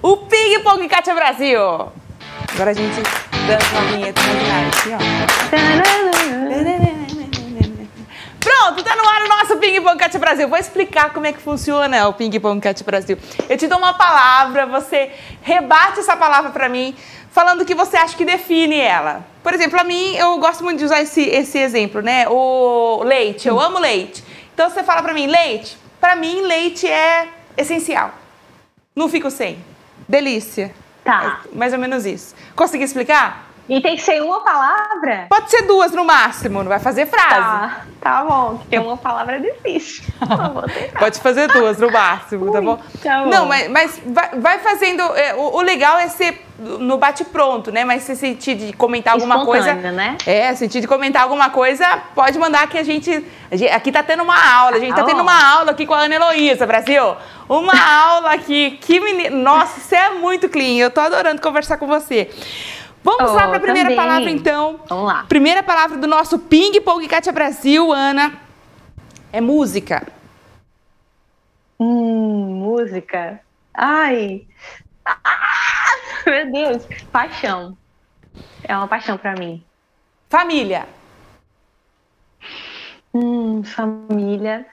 [0.00, 1.60] O Ping Pong Cátia Brasil.
[2.54, 3.02] Agora a gente
[3.46, 4.98] dança uma vinheta imaginária aqui, ó.
[8.66, 10.48] Pronto, tá no ar o nosso Ping Pong Cat Brasil.
[10.48, 13.16] Vou explicar como é que funciona o Ping Pong Cat Brasil.
[13.48, 16.92] Eu te dou uma palavra, você rebate essa palavra para mim
[17.30, 19.24] falando o que você acha que define ela.
[19.40, 22.26] Por exemplo, a mim, eu gosto muito de usar esse, esse exemplo, né?
[22.28, 24.24] O leite, eu amo leite.
[24.52, 28.12] Então você fala para mim, leite, para mim leite é essencial.
[28.96, 29.64] Não fico sem.
[30.08, 30.74] Delícia.
[31.04, 31.40] Tá.
[31.44, 32.34] É mais ou menos isso.
[32.56, 33.45] Consegui explicar?
[33.68, 35.26] E tem que ser uma palavra?
[35.28, 37.34] Pode ser duas no máximo, não vai fazer frase.
[37.34, 40.04] Tá, tá bom, porque uma palavra é difícil.
[40.96, 42.78] Pode fazer duas no máximo, tá Ui, tá bom?
[43.02, 43.30] Tá bom.
[43.30, 45.02] Não, mas, mas vai, vai fazendo.
[45.16, 47.84] É, o, o, legal é ser no bate-pronto, né?
[47.84, 49.74] Mas se sentir de comentar alguma coisa.
[49.74, 50.16] Né?
[50.24, 53.26] É, sentir de comentar alguma coisa, pode mandar que a gente.
[53.50, 55.84] A gente aqui tá tendo uma aula, a gente tá, tá tendo uma aula aqui
[55.84, 57.16] com a Ana Heloísa, Brasil.
[57.48, 57.74] Uma
[58.14, 58.78] aula aqui.
[58.80, 59.36] Que menina.
[59.36, 60.76] Nossa, você é muito clean.
[60.76, 62.30] Eu tô adorando conversar com você.
[63.06, 63.96] Vamos oh, lá para a primeira também.
[63.96, 64.80] palavra, então.
[64.88, 65.24] Vamos lá.
[65.28, 68.32] Primeira palavra do nosso Ping Pong Kátia Brasil, Ana,
[69.32, 70.08] é música.
[71.78, 73.40] Hum, música.
[73.72, 74.44] Ai.
[75.04, 75.94] Ah,
[76.26, 76.84] meu Deus.
[77.12, 77.78] Paixão.
[78.64, 79.64] É uma paixão para mim.
[80.28, 80.88] Família.
[83.14, 84.66] Hum, família,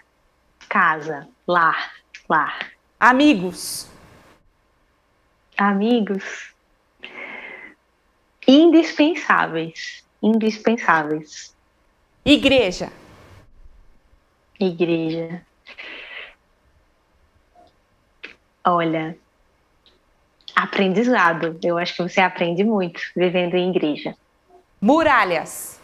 [0.67, 1.91] casa, lar,
[2.27, 2.71] lar.
[2.99, 3.88] Amigos.
[5.55, 6.53] Amigos.
[8.47, 10.03] Indispensáveis.
[10.21, 11.55] Indispensáveis.
[12.25, 12.91] Igreja.
[14.59, 15.41] Igreja.
[18.65, 19.17] Olha,
[20.55, 21.59] aprendizado.
[21.61, 24.15] Eu acho que você aprende muito vivendo em igreja.
[24.79, 25.81] Muralhas.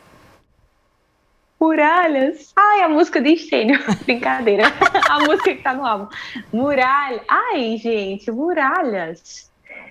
[1.60, 2.53] Muralhas.
[2.55, 3.80] Ai, a música de Estênio.
[4.05, 4.64] Brincadeira.
[5.10, 6.07] a música que tá no álbum.
[6.53, 7.22] Muralha.
[7.28, 9.49] Ai, gente, muralhas.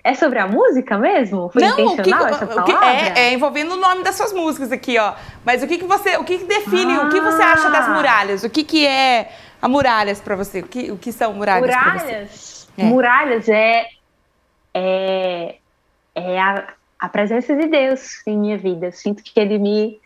[0.09, 1.49] É sobre a música mesmo?
[1.49, 2.85] Foi Não, intencional que, essa o palavra?
[2.85, 5.13] é, é envolvendo o nome das suas músicas aqui, ó.
[5.45, 7.93] Mas o que, que você, o que, que define, o que você acha das Ah.
[7.93, 8.43] muralhas?
[8.43, 9.29] O que, que é
[9.61, 10.61] a muralhas para você?
[10.61, 11.69] O que, o que são muralhas?
[11.69, 12.67] Muralhas.
[12.77, 12.83] É.
[12.83, 13.85] Muralhas é,
[14.73, 15.55] é,
[16.15, 18.87] é a, a presença de Deus em minha vida.
[18.87, 19.99] Eu sinto que ele me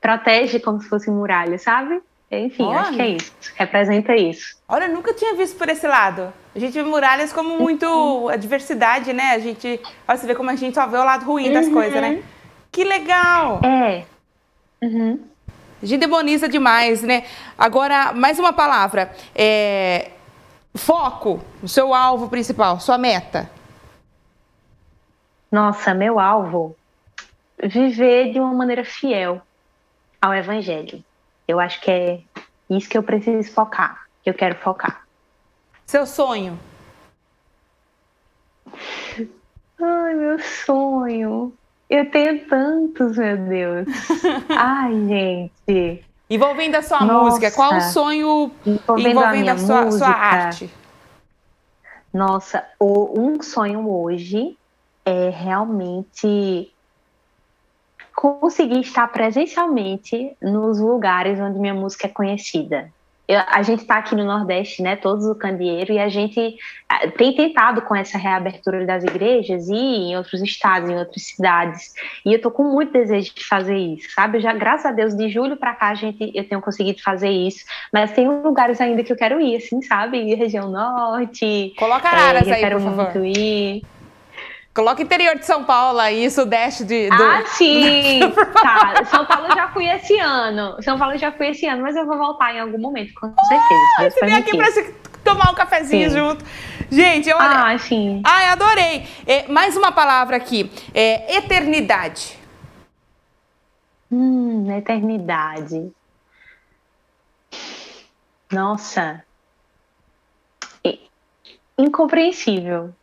[0.00, 2.00] protege como se fosse muralha, sabe?
[2.30, 2.80] Enfim, Olha.
[2.80, 3.32] acho que é isso.
[3.56, 4.56] Representa isso.
[4.68, 6.32] Olha, eu nunca tinha visto por esse lado.
[6.54, 9.32] A gente vê muralhas como muito a diversidade, né?
[9.32, 11.74] A gente, olha, você vê como a gente só vê o lado ruim das Uhum.
[11.74, 12.22] coisas, né?
[12.72, 13.60] Que legal!
[13.64, 14.04] É.
[14.82, 15.20] Uhum.
[15.82, 17.24] A gente demoniza demais, né?
[17.56, 19.12] Agora, mais uma palavra.
[19.34, 20.10] É,
[20.74, 23.50] Foco, o seu alvo principal, sua meta.
[25.50, 26.76] Nossa, meu alvo
[27.62, 29.42] viver de uma maneira fiel
[30.20, 31.04] ao evangelho.
[31.46, 32.20] Eu acho que é
[32.70, 35.02] isso que eu preciso focar, que eu quero focar.
[35.90, 36.56] Seu sonho.
[39.82, 41.52] Ai, meu sonho.
[41.88, 43.88] Eu tenho tantos, meu Deus.
[44.56, 46.04] Ai, gente.
[46.30, 47.24] Envolvendo a sua Nossa.
[47.24, 50.70] música, qual o sonho Envolvendo, a envolvendo minha a sua, sua arte?
[52.14, 54.56] Nossa, um sonho hoje
[55.04, 56.68] é realmente
[58.14, 62.92] conseguir estar presencialmente nos lugares onde minha música é conhecida.
[63.30, 66.56] Eu- a gente está aqui no Nordeste, né, todos o candeeiro, e a gente
[67.16, 71.92] tem tentado com essa reabertura das igrejas e em outros estados, em outras cidades.
[72.26, 74.40] E eu tô com muito desejo de fazer isso, sabe?
[74.40, 77.64] Já, graças a Deus, de julho para cá a gente eu tenho conseguido fazer isso,
[77.92, 80.34] mas tem lugares ainda que eu quero ir, assim, sabe?
[80.34, 83.04] Região Norte, Coloca é, Araras eu aí, quero por favor.
[83.12, 83.82] muito ir.
[84.72, 87.22] Coloca interior de São Paulo aí, sudeste de, do...
[87.22, 88.20] Ah, sim!
[88.62, 90.80] tá, São Paulo eu já fui esse ano.
[90.80, 93.34] São Paulo eu já fui esse ano, mas eu vou voltar em algum momento, com
[93.46, 93.80] certeza.
[93.98, 94.94] Deus Você vem aqui pra se
[95.24, 96.16] tomar um cafezinho Sim.
[96.16, 96.44] junto.
[96.88, 97.72] Gente, olha...
[97.72, 98.22] Ah, sim.
[98.24, 99.08] Ai, adorei.
[99.26, 100.70] É, mais uma palavra aqui.
[100.94, 102.38] É, eternidade.
[104.10, 105.90] Hum, eternidade.
[108.50, 109.24] Nossa.
[111.78, 112.94] Incompreensível.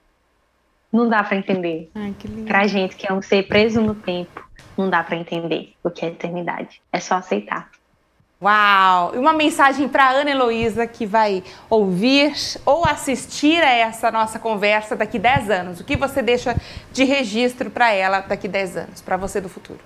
[0.92, 1.90] Não dá para entender.
[1.94, 2.48] Ai, que lindo.
[2.48, 6.06] Pra gente que é um ser preso no tempo, não dá para entender o que
[6.06, 6.82] é eternidade.
[6.92, 7.70] É só aceitar.
[8.40, 9.16] Uau!
[9.16, 12.34] E uma mensagem para Ana Heloísa que vai ouvir
[12.64, 15.80] ou assistir a essa nossa conversa daqui 10 anos.
[15.80, 16.56] O que você deixa
[16.92, 19.80] de registro para ela daqui 10 anos, para você do futuro?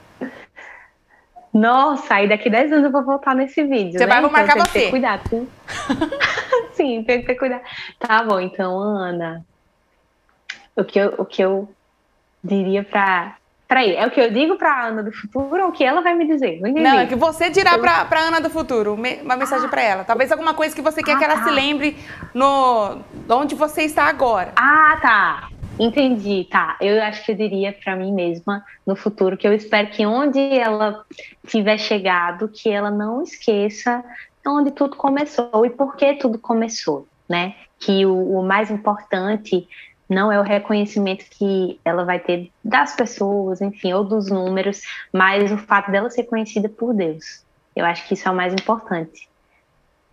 [1.53, 3.93] Nossa, aí daqui 10 anos eu vou voltar nesse vídeo.
[3.93, 4.07] Você né?
[4.07, 4.79] vai, vou marcar tem que você.
[4.79, 5.47] ter cuidado.
[6.73, 7.61] Sim, tem que ter cuidado.
[7.99, 9.45] Tá bom, então, Ana.
[10.75, 11.69] O que eu, o que eu
[12.43, 13.35] diria pra.
[13.67, 16.13] Peraí, é o que eu digo pra Ana do futuro ou o que ela vai
[16.13, 16.59] me dizer?
[16.59, 16.71] Não.
[16.73, 20.03] Não, é que você dirá Eu- para Ana do futuro, uma mensagem para ela.
[20.03, 21.43] Talvez alguma coisa que você quer Ah, que ela tá.
[21.45, 21.97] se lembre
[22.33, 22.97] no
[23.29, 24.51] onde você está agora.
[24.57, 25.49] Ah, tá.
[25.79, 26.75] Entendi, tá.
[26.81, 30.39] Eu acho que eu diria pra mim mesma no futuro que eu espero que onde
[30.39, 31.03] ela
[31.47, 34.03] tiver chegado, que ela não esqueça
[34.45, 37.55] onde tudo começou e por que tudo começou, né?
[37.79, 39.65] Que o, o mais importante
[40.11, 44.81] não é o reconhecimento que ela vai ter das pessoas, enfim, ou dos números,
[45.11, 47.45] mas o fato dela ser conhecida por Deus.
[47.73, 49.29] Eu acho que isso é o mais importante.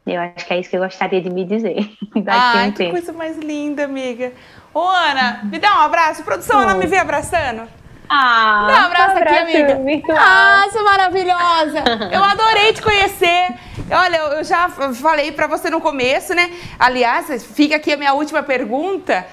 [0.06, 1.90] Eu acho que é isso que eu gostaria de me dizer.
[2.14, 2.92] daqui Ai, um que tempo.
[2.92, 4.32] coisa mais linda, amiga.
[4.72, 6.22] Ô, Ana, me dá um abraço.
[6.22, 7.68] Produção, ela me vê abraçando?
[8.08, 9.74] Ah, Dá um abraço aqui, amiga.
[9.84, 10.16] Virtual.
[10.18, 11.84] Ah, maravilhosa.
[12.10, 13.48] Eu adorei te conhecer.
[13.90, 16.50] Olha, eu eu já falei pra você no começo, né?
[16.78, 19.26] Aliás, fica aqui a minha última pergunta.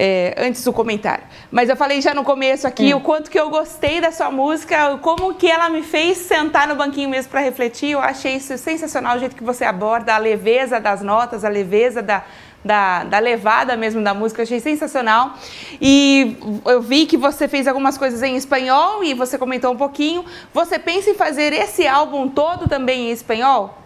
[0.00, 1.24] É, antes do comentário.
[1.50, 4.96] Mas eu falei já no começo aqui o quanto que eu gostei da sua música,
[4.98, 7.90] como que ela me fez sentar no banquinho mesmo para refletir.
[7.90, 12.00] Eu achei isso sensacional, o jeito que você aborda, a leveza das notas, a leveza
[12.00, 12.22] da,
[12.64, 15.34] da, da levada mesmo da música, eu achei sensacional.
[15.80, 20.24] E eu vi que você fez algumas coisas em espanhol e você comentou um pouquinho.
[20.54, 23.76] Você pensa em fazer esse álbum todo também em espanhol?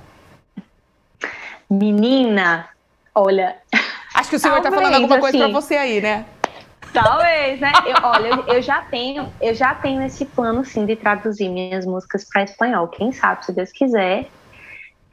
[1.71, 2.69] Menina,
[3.15, 3.57] olha,
[4.15, 5.53] Acho que o senhor está falando alguma coisa para assim.
[5.53, 6.25] você aí, né?
[6.93, 7.73] Talvez, né?
[7.87, 12.29] Eu, olha, eu, já tenho, eu já tenho esse plano sim de traduzir minhas músicas
[12.29, 12.89] para espanhol.
[12.89, 14.29] Quem sabe, se Deus quiser,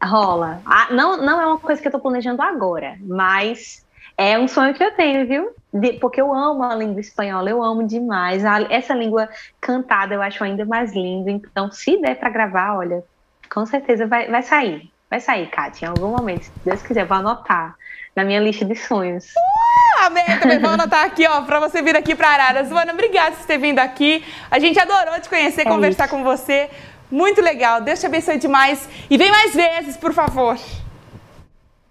[0.04, 0.62] rola.
[0.66, 3.86] Ah, não, não é uma coisa que eu tô planejando agora, mas
[4.18, 5.52] é um sonho que eu tenho, viu?
[5.74, 8.44] De, porque eu amo a língua espanhola, eu amo demais.
[8.44, 9.30] A, essa língua
[9.62, 11.32] cantada eu acho ainda mais linda.
[11.32, 13.02] Então, se der para gravar, olha,
[13.50, 14.92] com certeza vai, vai sair.
[15.10, 16.44] Vai sair, Kátia, em algum momento.
[16.44, 17.76] Se Deus quiser, vou anotar
[18.16, 19.26] na minha lista de sonhos.
[19.26, 22.72] Uh, amém, também vou anotar aqui, ó, para você vir aqui para Araras.
[22.72, 24.24] Ana, obrigada por ter vindo aqui.
[24.50, 26.16] A gente adorou te conhecer, é conversar isso.
[26.16, 26.70] com você.
[27.12, 27.82] Muito legal.
[27.82, 28.88] Deus te abençoe demais.
[29.10, 30.58] E vem mais vezes, por favor.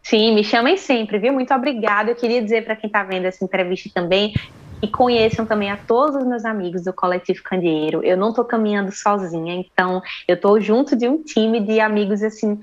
[0.02, 1.32] Sim, me chamem sempre, viu?
[1.32, 2.10] Muito obrigada.
[2.10, 4.32] Eu queria dizer para quem está vendo essa entrevista também
[4.80, 8.02] e conheçam também a todos os meus amigos do Coletivo Candeeiro.
[8.04, 12.58] Eu não estou caminhando sozinha, então eu estou junto de um time de amigos assim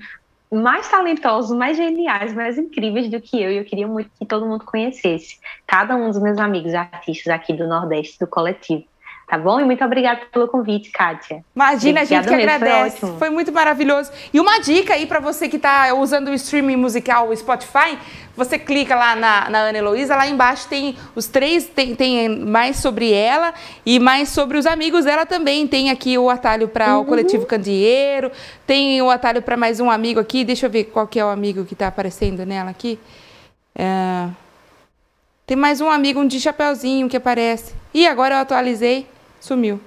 [0.52, 3.50] mais talentosos, mais geniais, mais incríveis do que eu.
[3.50, 7.52] E eu queria muito que todo mundo conhecesse cada um dos meus amigos artistas aqui
[7.52, 8.84] do Nordeste do Coletivo
[9.26, 9.60] tá bom?
[9.60, 11.44] E muito obrigada pelo convite, Kátia.
[11.54, 13.00] Imagina, a gente que agradece.
[13.00, 14.10] Foi, foi, muito maravilhoso.
[14.32, 17.98] E uma dica aí para você que está usando o streaming musical, o Spotify,
[18.36, 22.76] você clica lá na, na Ana Heloísa, lá embaixo tem os três, tem, tem mais
[22.76, 23.52] sobre ela
[23.84, 25.66] e mais sobre os amigos dela também.
[25.66, 27.02] Tem aqui o atalho para uhum.
[27.02, 28.30] o Coletivo Candeeiro,
[28.64, 30.44] tem o atalho para mais um amigo aqui.
[30.44, 32.96] Deixa eu ver qual que é o amigo que está aparecendo nela aqui.
[33.74, 34.28] É...
[35.44, 37.74] Tem mais um amigo, um de chapeuzinho que aparece.
[37.94, 39.15] E agora eu atualizei.
[39.40, 39.80] Sumiu.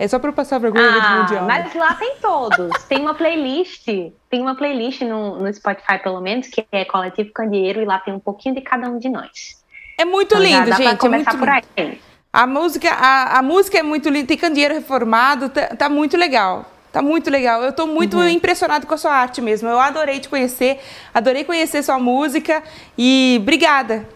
[0.00, 1.44] É só para passar vergonha ah, mundial.
[1.44, 2.70] Mas lá tem todos.
[2.88, 3.84] tem uma playlist.
[4.30, 8.14] Tem uma playlist no, no Spotify, pelo menos, que é Coletivo Candeeiro, e lá tem
[8.14, 9.62] um pouquinho de cada um de nós.
[9.98, 11.04] É muito então, lindo, gente.
[11.04, 11.62] é muito por aí.
[11.76, 11.98] Lindo.
[12.32, 16.64] A música, a, a música é muito linda, tem candeeiro reformado, tá, tá muito legal.
[16.90, 17.62] Tá muito legal.
[17.62, 18.28] Eu tô muito uhum.
[18.28, 19.68] impressionado com a sua arte mesmo.
[19.68, 20.80] Eu adorei te conhecer,
[21.12, 22.62] adorei conhecer sua música
[22.96, 24.08] e obrigada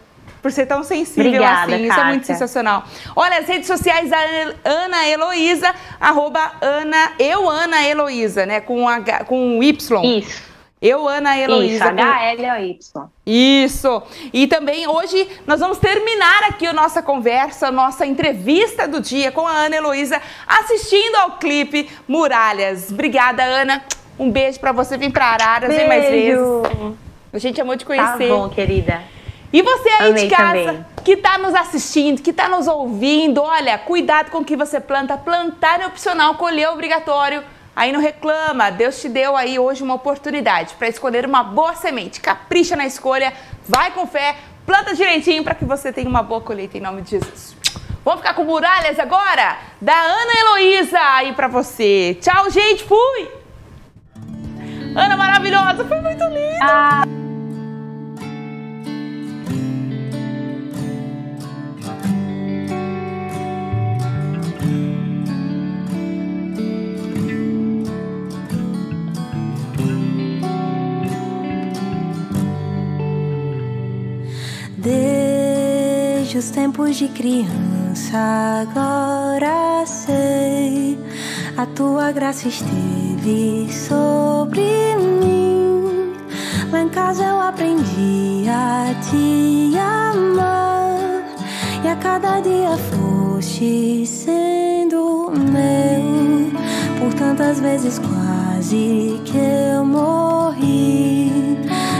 [0.45, 1.87] por ser tão sensível Obrigada, assim.
[1.87, 2.83] Isso é muito sensacional.
[3.15, 4.19] Olha, as redes sociais da
[4.63, 8.61] Ana Heloísa, arroba Ana, eu Ana Heloísa, né?
[8.61, 10.19] Com, H, com Y.
[10.19, 10.43] Isso.
[10.79, 11.85] Eu, Ana Heloísa.
[11.85, 12.77] Isso, H-L-O-Y.
[13.25, 14.03] Isso.
[14.31, 19.31] E também hoje nós vamos terminar aqui a nossa conversa, a nossa entrevista do dia
[19.31, 22.91] com a Ana Heloísa, assistindo ao clipe Muralhas.
[22.91, 23.83] Obrigada, Ana.
[24.19, 25.79] Um beijo para você vir para Araras, beijo.
[25.79, 26.95] vem mais vezes.
[27.33, 28.29] A gente amou te conhecer.
[28.29, 29.15] Tá bom, querida.
[29.55, 30.85] E você aí Amei de casa também.
[31.01, 35.17] que está nos assistindo, que está nos ouvindo, olha, cuidado com o que você planta.
[35.17, 37.41] Plantar é opcional, colher é obrigatório.
[37.73, 42.19] Aí não reclama, Deus te deu aí hoje uma oportunidade para escolher uma boa semente.
[42.19, 43.31] Capricha na escolha,
[43.65, 44.35] vai com fé,
[44.65, 47.55] planta direitinho para que você tenha uma boa colheita em nome de Jesus.
[48.03, 49.57] Vamos ficar com muralhas agora?
[49.79, 52.17] Da Ana Heloísa aí para você.
[52.19, 53.29] Tchau, gente, fui!
[54.93, 56.59] Ana maravilhosa, foi muito linda!
[56.61, 57.24] Ah.
[76.35, 78.17] Desde os tempos de criança,
[78.61, 80.99] agora sei.
[81.55, 86.13] A tua graça esteve sobre mim.
[86.73, 91.23] Lá em casa eu aprendi a te amar.
[91.85, 96.51] E a cada dia foste sendo meu.
[96.99, 101.15] Por tantas vezes quase que eu morri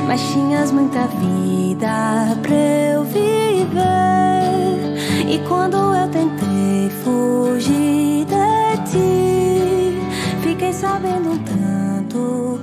[0.07, 4.24] mas tinhas muita vida pra eu viver.
[5.27, 9.97] E quando eu tentei fugir de ti,
[10.43, 12.54] fiquei sabendo tanto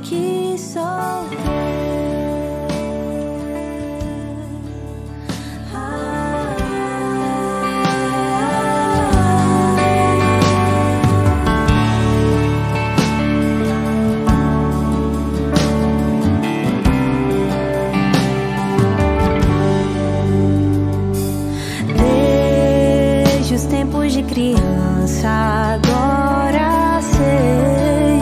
[25.23, 25.29] criança,
[25.75, 28.21] agora sei.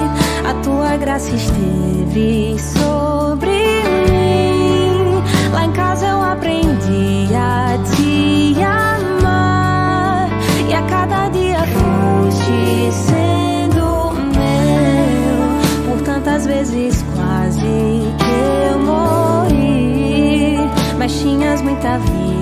[0.48, 3.51] A tua graça esteve sobre
[4.11, 5.22] mim.
[5.53, 10.28] Lá em casa eu aprendi a te amar.
[10.68, 15.90] E a cada dia foste sendo meu.
[15.90, 17.62] Por tantas vezes quase
[18.18, 20.59] que eu morri.
[20.98, 22.39] Mas tinhas muita vida